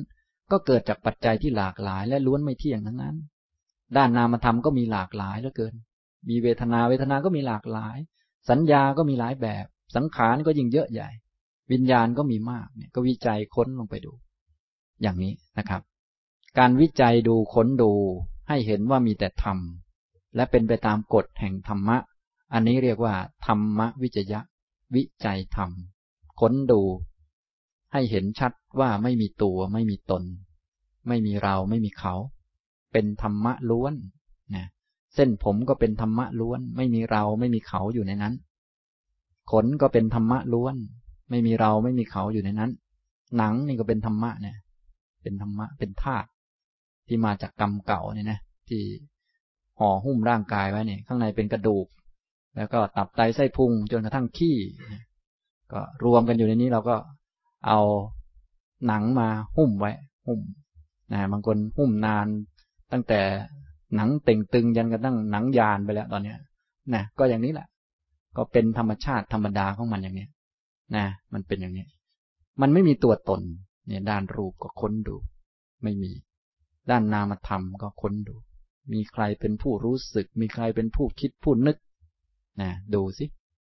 [0.51, 3.17] ก็เกิดจากปัจจัยที่หลากหลาย และล้วนไม่เที่ยงทั้งนั้น
[3.97, 5.75] ด้านนามธรรมก็มีหลากหลายเหลือเกิน
[6.29, 7.97] มีเวทนาเวทนาก็มีหลากหลาย
[8.51, 11.09] สัญญาก็มีหลายแบบ สังขารก็ยิ่งเยอะใหญ่
[11.73, 14.13] วิญญาณก็มีมากเนี่ยก็วิจัยค้นลงไปดู
[15.03, 15.83] อย่างนี้นะครับ
[16.59, 17.93] การวิจัยดูค้นดู
[18.49, 19.59] ให้เห็นว่ามีแต่ธรรม
[20.37, 21.99] และเป็นไปตามกฎแห่งธรรมะ
[22.53, 23.15] อันนี้เรียกว่า
[23.47, 24.41] ธรรมวิจยะ
[24.95, 25.71] วิจัยธรรม
[26.41, 26.81] ค้นดู
[27.93, 30.23] ให้เห็นชัดว่าไม่มีตัวไม่มีตน
[31.09, 32.15] ไม่มีเราไม่มีเขา
[32.93, 33.95] เป็นธรรมะล้วน
[34.55, 34.67] นะ
[35.15, 38.35] เส้นผมก็เป็นธรรมะล้วน ไม่มีเราไม่มีเขาอยู่ในนั้น
[39.51, 40.77] ขนก็เป็นธรรมะล้วน
[41.31, 42.71] ไม่มีเราไม่มีเขาอยู่ในนั้น
[43.37, 44.57] หนังนี่ก็เป็นธรรมะเนี่ย
[45.23, 46.29] เป็นธรรมะเป็นธาตุ
[47.09, 48.39] ที่มาจากกรรมเก่าเนี่ยนะ
[48.69, 48.83] ที่
[49.79, 51.87] ห่อหุ้มร่างกายไว้เนี่ย ข้างในเป็นกระดูก
[52.57, 54.57] แล้วก็ตับไตไส้พุงจนกระทั่งขี้
[55.73, 56.97] ก็รวมกันอยู่ในนี้เราก็
[57.67, 57.81] เอา
[58.87, 59.93] หนังมาหุ้มไว้
[60.27, 60.41] หุ้ม
[61.13, 62.27] นะบางคนหุ้มนาน
[62.93, 63.21] ตั้งแต่
[63.97, 66.39] หนังเต่งตึงยันกระทั่งหนังยานไปแล้วตอนเนี้ย
[66.95, 67.67] นะก็อย่างนี้แหละ
[68.37, 70.29] ก็เป็นธรรมชาติธรรมดาของมันอย่างนี้
[70.97, 71.87] นะ มันเป็นอย่างนี้
[72.61, 73.41] มันไม่มีตัวตน
[73.87, 75.17] เนี่ย ด้านรูปก็ค้นดู
[75.83, 76.13] ไม่มี
[76.91, 78.37] ด้านนามธรรมก็ค้นดู
[78.93, 81.77] มีใครเป็นผู้รู้สึก มีใครเป็นผู้คิดผู้นึก
[82.61, 83.25] นะดูสิ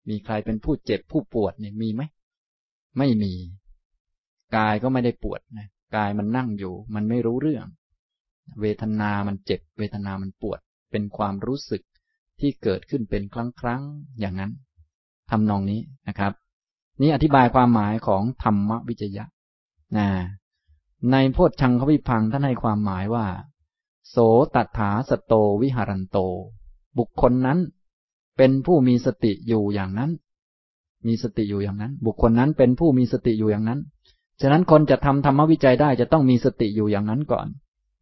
[0.10, 2.02] มีใครเป็นผู้เจ็บผู้ปวดเนี่ยมีไหม
[2.98, 3.34] ไม่มี
[4.56, 7.66] กายก็ไม่ได้ปวดนะกายมันนั่งอยู่ มันไม่รู้เรื่อง
[8.62, 10.60] เวทนามันเจ็บ เวทนามันปวด
[10.92, 11.84] เป็นความรู้สึก
[12.42, 13.82] ที่เกิดขึ้นเป็นครั้งครั้ง
[14.20, 14.52] อย่างนั้น
[15.32, 16.34] ทำนองนี้นะครับ
[17.02, 19.26] นี่อธิบายความหมายของธรรมวิจยะ
[19.98, 20.08] นะ
[21.12, 23.28] ในโพชฌังควิพังท่านให้ความหมายว่า
[24.10, 24.16] โส
[24.56, 26.18] ตัถาสโตวิหารันโต
[26.98, 27.60] บุคคลนั้น
[28.38, 30.12] เป็นผู้มีสติอยู่อย่างนั้น
[31.08, 33.80] มีสติอยู่อย่างนั้น บุคคลนั้นเป็นผู้มีสติอยู่อย่างนั้น
[34.42, 37.48] ฉะนั้นคนจะทำธรรมวิจัยได้จะต้องมีสติอยู่อย่างนั้นก่อน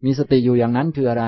[0.05, 1.25] มีสติอยู่อย่างนั้นคืออะไร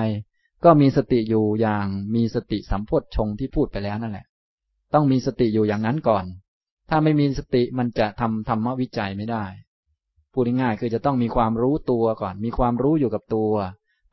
[0.63, 1.85] ก็มีสติอยู่อย่าง
[2.15, 4.25] มีสติสัมโพธชงที่พูดไปแล้วนั่นแหละ
[4.93, 6.25] ต้องมีสติอยู่อย่างนั้นก่อน
[6.89, 9.45] ถ้าไม่มีสติมันจะทำธรรมวิจัยไม่ได้
[10.33, 13.51] พูดง่ายๆคือจะต้องมีความรู้ตัวก่อน มีความรู้อยู่กับตัว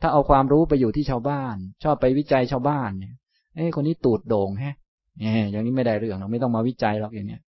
[0.00, 3.14] ถ้าเอาความรู้ไปอยู่ที่ชาวบ้าน ชอบไปวิจัยชาวบ้านเนี่ย
[3.54, 4.74] เอ้คนนี้ตูดโด่งแฮะ
[5.18, 7.40] เนี่ยอย่างนี้ไม่ได้เรื่องเราไม่ต้องมาวิจัยหรอกอย่างเนี้ย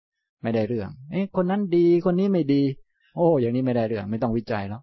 [0.43, 2.63] ไม่ได้เรื่อง เอ้คนนั้นดีคนนี้ไม่ดี
[3.17, 4.83] โอ้ อย่างนี้ไม่ได้เรื่อง ไม่ต้องวิจัยแล้ว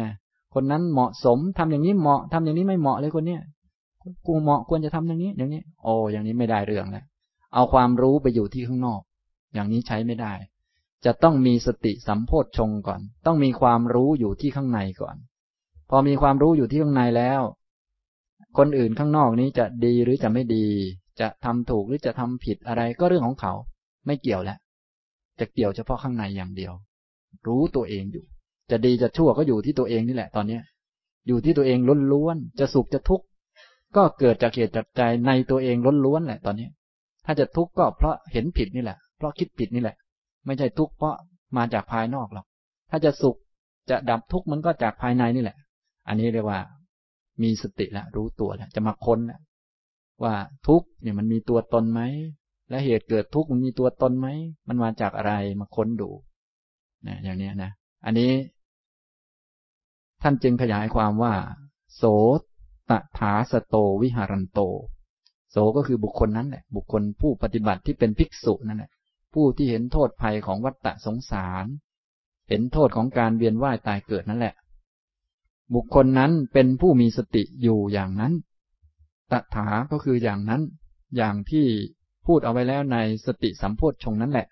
[0.00, 0.10] นะ
[0.54, 3.40] คนนั้นเหมาะสมทำอย่างนี้เหมาะทำอย่างนี้ไม่เหมาะเลยคนเนี้ย
[4.26, 7.04] กูเหมาะควรจะทำอย่างนี้ อย่างนี้ โอ้อย่างนี้ไม่ได้เรื่องแล้ว
[7.54, 9.00] เอาความรู้ไปอยู่ที่ข้างนอก
[9.54, 10.32] อย่างนี้ใช้ไม่ได้
[11.04, 15.16] จะต้องมีสติสัมโพธชงก่อน ต้องมีความรู้อยู่ที่ข้างในก่อน
[15.90, 17.40] พอมีความรู้อยู่ที่ข้างในแล้ว
[18.58, 20.66] คนอื่นข้างนอกนี้จะดีหรือจะไม่ดี
[21.20, 23.52] จะทำถูกหรือจะทำผิดอะไรก็เรื่องของเขา
[24.06, 24.58] ไม่เกี่ยวแล้ว
[25.40, 26.72] จะเกี่ยวเฉพาะข้างในอย่างเดียว
[27.46, 28.24] รู้ตัวเองอยู่
[28.70, 30.62] จะดีจะชั่วก็อยู่ที่ตัวเองนี่แหละตอนเนี้ย
[31.26, 31.78] อยู่ที่ตัวเอง
[32.12, 33.26] ล้วนๆจะสุขจะทุกข์
[33.96, 36.68] ก็เกิดจากเหตุจากใจในตัวเองล้วนๆแหละตอนนี้
[37.24, 39.96] ถ้าจะทุกข์ก็เพราะเห็นผิดนี่แหละ เพราะคิดผิดนี่แหละ
[40.46, 41.14] ไม่ใช่ทุกข์เพราะ
[41.56, 42.46] มาจากภายนอกหรอก
[42.90, 43.36] ถ้าจะสุข
[43.90, 45.56] จะดับทุกข์มันก็จากภายในนี่แหละ
[46.08, 46.60] อันนี้เรียกว่า
[47.42, 49.40] มีสติแล้วรู้ตัวแล้วจะมาค้นแล้ว
[50.22, 50.34] ว่า
[50.66, 52.00] ทุกข์เนี่ยมันมีตัวตนไหม
[52.70, 54.28] และเหตุเกิดทุกข์มันมีตัวตนไหม
[54.68, 56.10] มันมาจากอะไรมาค้นดู
[57.06, 57.70] นะอย่างนี้นะ
[58.04, 58.30] อันนี้
[60.26, 61.34] ท่านจึงขยายความว่า
[61.96, 62.02] โส
[62.90, 64.60] ตถาสโตวิหารันโต
[65.50, 68.90] โสก็คือบุคคลนั้นแหละบุคคลผู้ปฏิบัติที่เป็นภิกษุนั่นแหละ
[69.34, 71.66] ผู้ที่เห็นโทษภัยของวัฏฏะสงสาร
[72.48, 74.54] เห็นโทษของการเวียนว่ายตายเกิดนั่นแหละ
[75.74, 78.32] บุคคลนั้นเป็นผู้มีสติอยู่อย่างนั้น
[79.30, 80.62] ตถาก็คืออย่างนั้น
[81.16, 81.66] อย่างที่
[82.26, 82.96] พูดเอาไว้แล้วใน
[83.26, 84.46] สติสัมโพธชงนั้นแหละ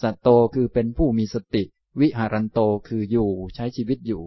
[0.00, 1.62] สัตโตคือเป็นผู้มีสติ
[2.00, 4.22] วิหารันโตคืออยู่ใช้ชีวิตอยู่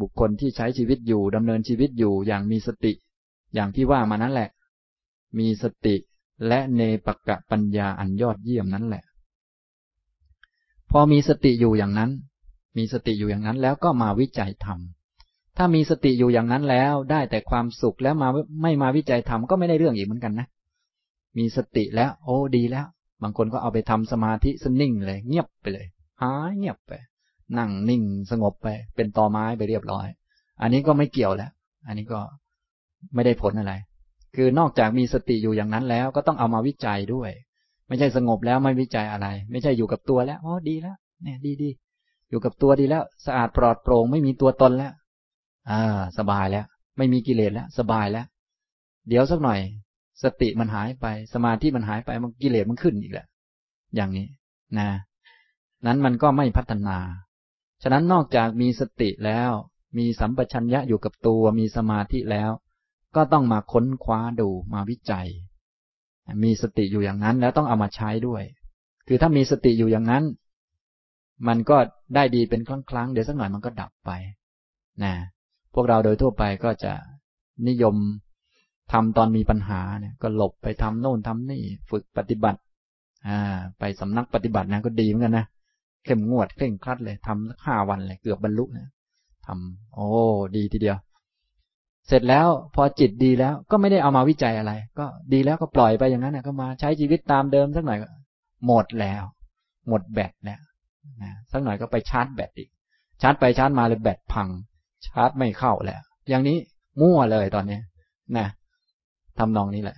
[0.00, 2.92] บุคคลที่ใช้ชีวิตอยู่ดำเนินชีวิตอยู่อย่างมีสติ
[3.54, 4.48] อย่างที่ว่ามานั้นแหละ
[5.38, 5.94] มีสติ
[6.48, 9.02] และเนปกะปัญญาอันยอดเยี่ยมนั้นแหละ
[10.90, 12.10] พอมีสติอยู่อย่างนั้น
[12.76, 14.78] มีสติอยู่อย่างนั้นแล้วก็มาวิจัยธรรม
[15.56, 18.28] ถ้ามีสติอยู่อย่างนั้นแล้วได้แต่ความสุขแล้วมา
[18.62, 20.46] ไม่มาวิจัยธรรมก็ไม่ได้เรื่องอีกเหมือนกันนะ
[21.38, 22.86] มีสติแล้ว โอ้ดีแล้ว
[23.22, 25.86] บางคนก็เอาไปทำสมาธิสนิ่งเลย เงียบไปเลย
[26.22, 26.92] หายเงียบไป
[27.58, 30.06] นั่งนิ่งสงบไป เป็นตอไม้ไปเรียบร้อย
[30.60, 31.50] อันนี้ก็ไม่เกี่ยวแล้ว
[31.86, 32.20] อันนี้ก็
[33.14, 33.72] ไม่ได้ผลอะไร
[34.36, 37.30] คือนอกจากมีสติอยู่อย่างนั้นแล้วก็ต้องเอามาวิจัยด้วย
[37.88, 41.70] ไม่ใช่สงบแล้วไม่วิจัยอะไร ไม่ใช่อยู่กับตัวแล้วอ๋อดีแล้ว เนี่ยดีดี
[42.30, 44.92] อยู่กับตัวดีแล้ว สะอาดปลอดโปร่งไม่มีตัวตนแล้ว
[45.70, 45.80] อ่า
[46.18, 46.66] สบายแล้ว
[46.96, 48.26] ไม่มีกิเลสแล้ว สบายแล้ว
[49.08, 49.60] เดี๋ยวสักหน่อย
[50.22, 53.26] สติมันหายไป สมาธิมันหายไปมันกิเลสมันขึ้นอีกแหละ
[53.94, 54.26] อย่างนี้
[54.78, 54.88] นะ
[55.86, 56.96] นั้นมันก็ไม่พัฒนา
[57.82, 59.50] ฉะนั้นนอกจากมีสติแล้ว
[59.98, 62.50] มีสัมปชัญญะอยู่กับตัว มีสมาธิแล้ว
[63.16, 65.28] ก็ต้องมาค้นคว้าดูมาวิจัย
[66.42, 68.42] มีสติอยู่อย่างนั้นแล้วต้องเอามาใช้ด้วย
[69.08, 70.24] คือถ้ามีสติอยู่อย่างนั้น
[71.48, 71.76] มันก็
[72.14, 74.10] ได้ดีเป็นครั้งครั้งเดี๋ยวสักหน่อยมันก็ดับไป
[75.02, 75.12] นะ
[75.74, 76.92] พวกเราโดยทั่วไปก็จะ
[77.68, 77.96] นิยม
[78.92, 82.60] ทำตอนมีปัญหาเนี่ยก็หลบไปทำโน่นทำนี่ ฝึกปฏิบัติ
[83.28, 85.46] อ่า ไปสำนักปฏิบัตินะก็ดีเหมือนกันนะ
[86.06, 88.88] เข้มงวดเคร่งครัดเลยทำห้าวันเลยเกือบบรรลุนะ
[89.46, 90.06] ทำโอ้
[90.56, 90.96] ดีทีเดียว
[92.08, 97.98] เสร็จแล้วพอจิตดีแล้วก็ไม่ได้เอามาวิจัยอะไร ก็ดีแล้วก็ปล่อยไปอย่างนั้นนะก็มาใช้ชีวิตตามเดิมสักหน่อย
[98.66, 99.22] หมดแล้ว
[99.88, 100.60] หมดแบตแล้ว
[101.22, 102.68] นะสักหน่อยก็ไปชาร์จแบตอีก
[103.22, 104.48] ชาร์จไปชาร์จมาเลยแบตพัง
[105.06, 106.56] ชาร์จไม่เข้าแล้ว อย่างนี้
[107.00, 107.78] มั่วเลยตอนนี้
[108.36, 108.46] นะ
[109.38, 109.96] ทำนองนี้แหละ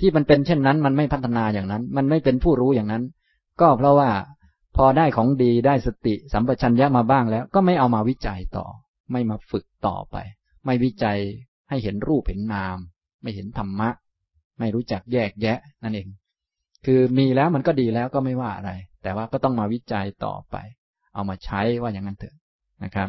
[0.00, 3.02] ที่มันเป็นเช่นนั้น มันไม่พัฒนาอย่างนั้น มันไม่เป็นผู้รู้อย่างนั้น
[3.60, 4.10] ก็เพราะว่า
[4.76, 8.66] พอได้ของดีได้สติสัมปชัญญะมาบ้างแล้ว ก็ไม่เอามาวิจัยต่อ
[9.12, 10.16] ไม่มาฝึกต่อไป
[10.64, 11.18] ไม่วิจัย
[11.68, 12.78] ให้เห็นรูปเห็นนาม
[13.22, 13.90] ไม่เห็นธรรมะ
[14.58, 16.08] ไม่รู้จักแยกแยะ นั่นเอง
[16.84, 20.56] คือมีแล้วมันก็ดีแล้วก็ไม่ว่าอะไร แต่ว่าก็ต้องมาวิจัยต่อไป
[21.14, 22.36] เอามาใช้ว่าอย่างนั้นเถอะ
[22.84, 23.08] นะครับ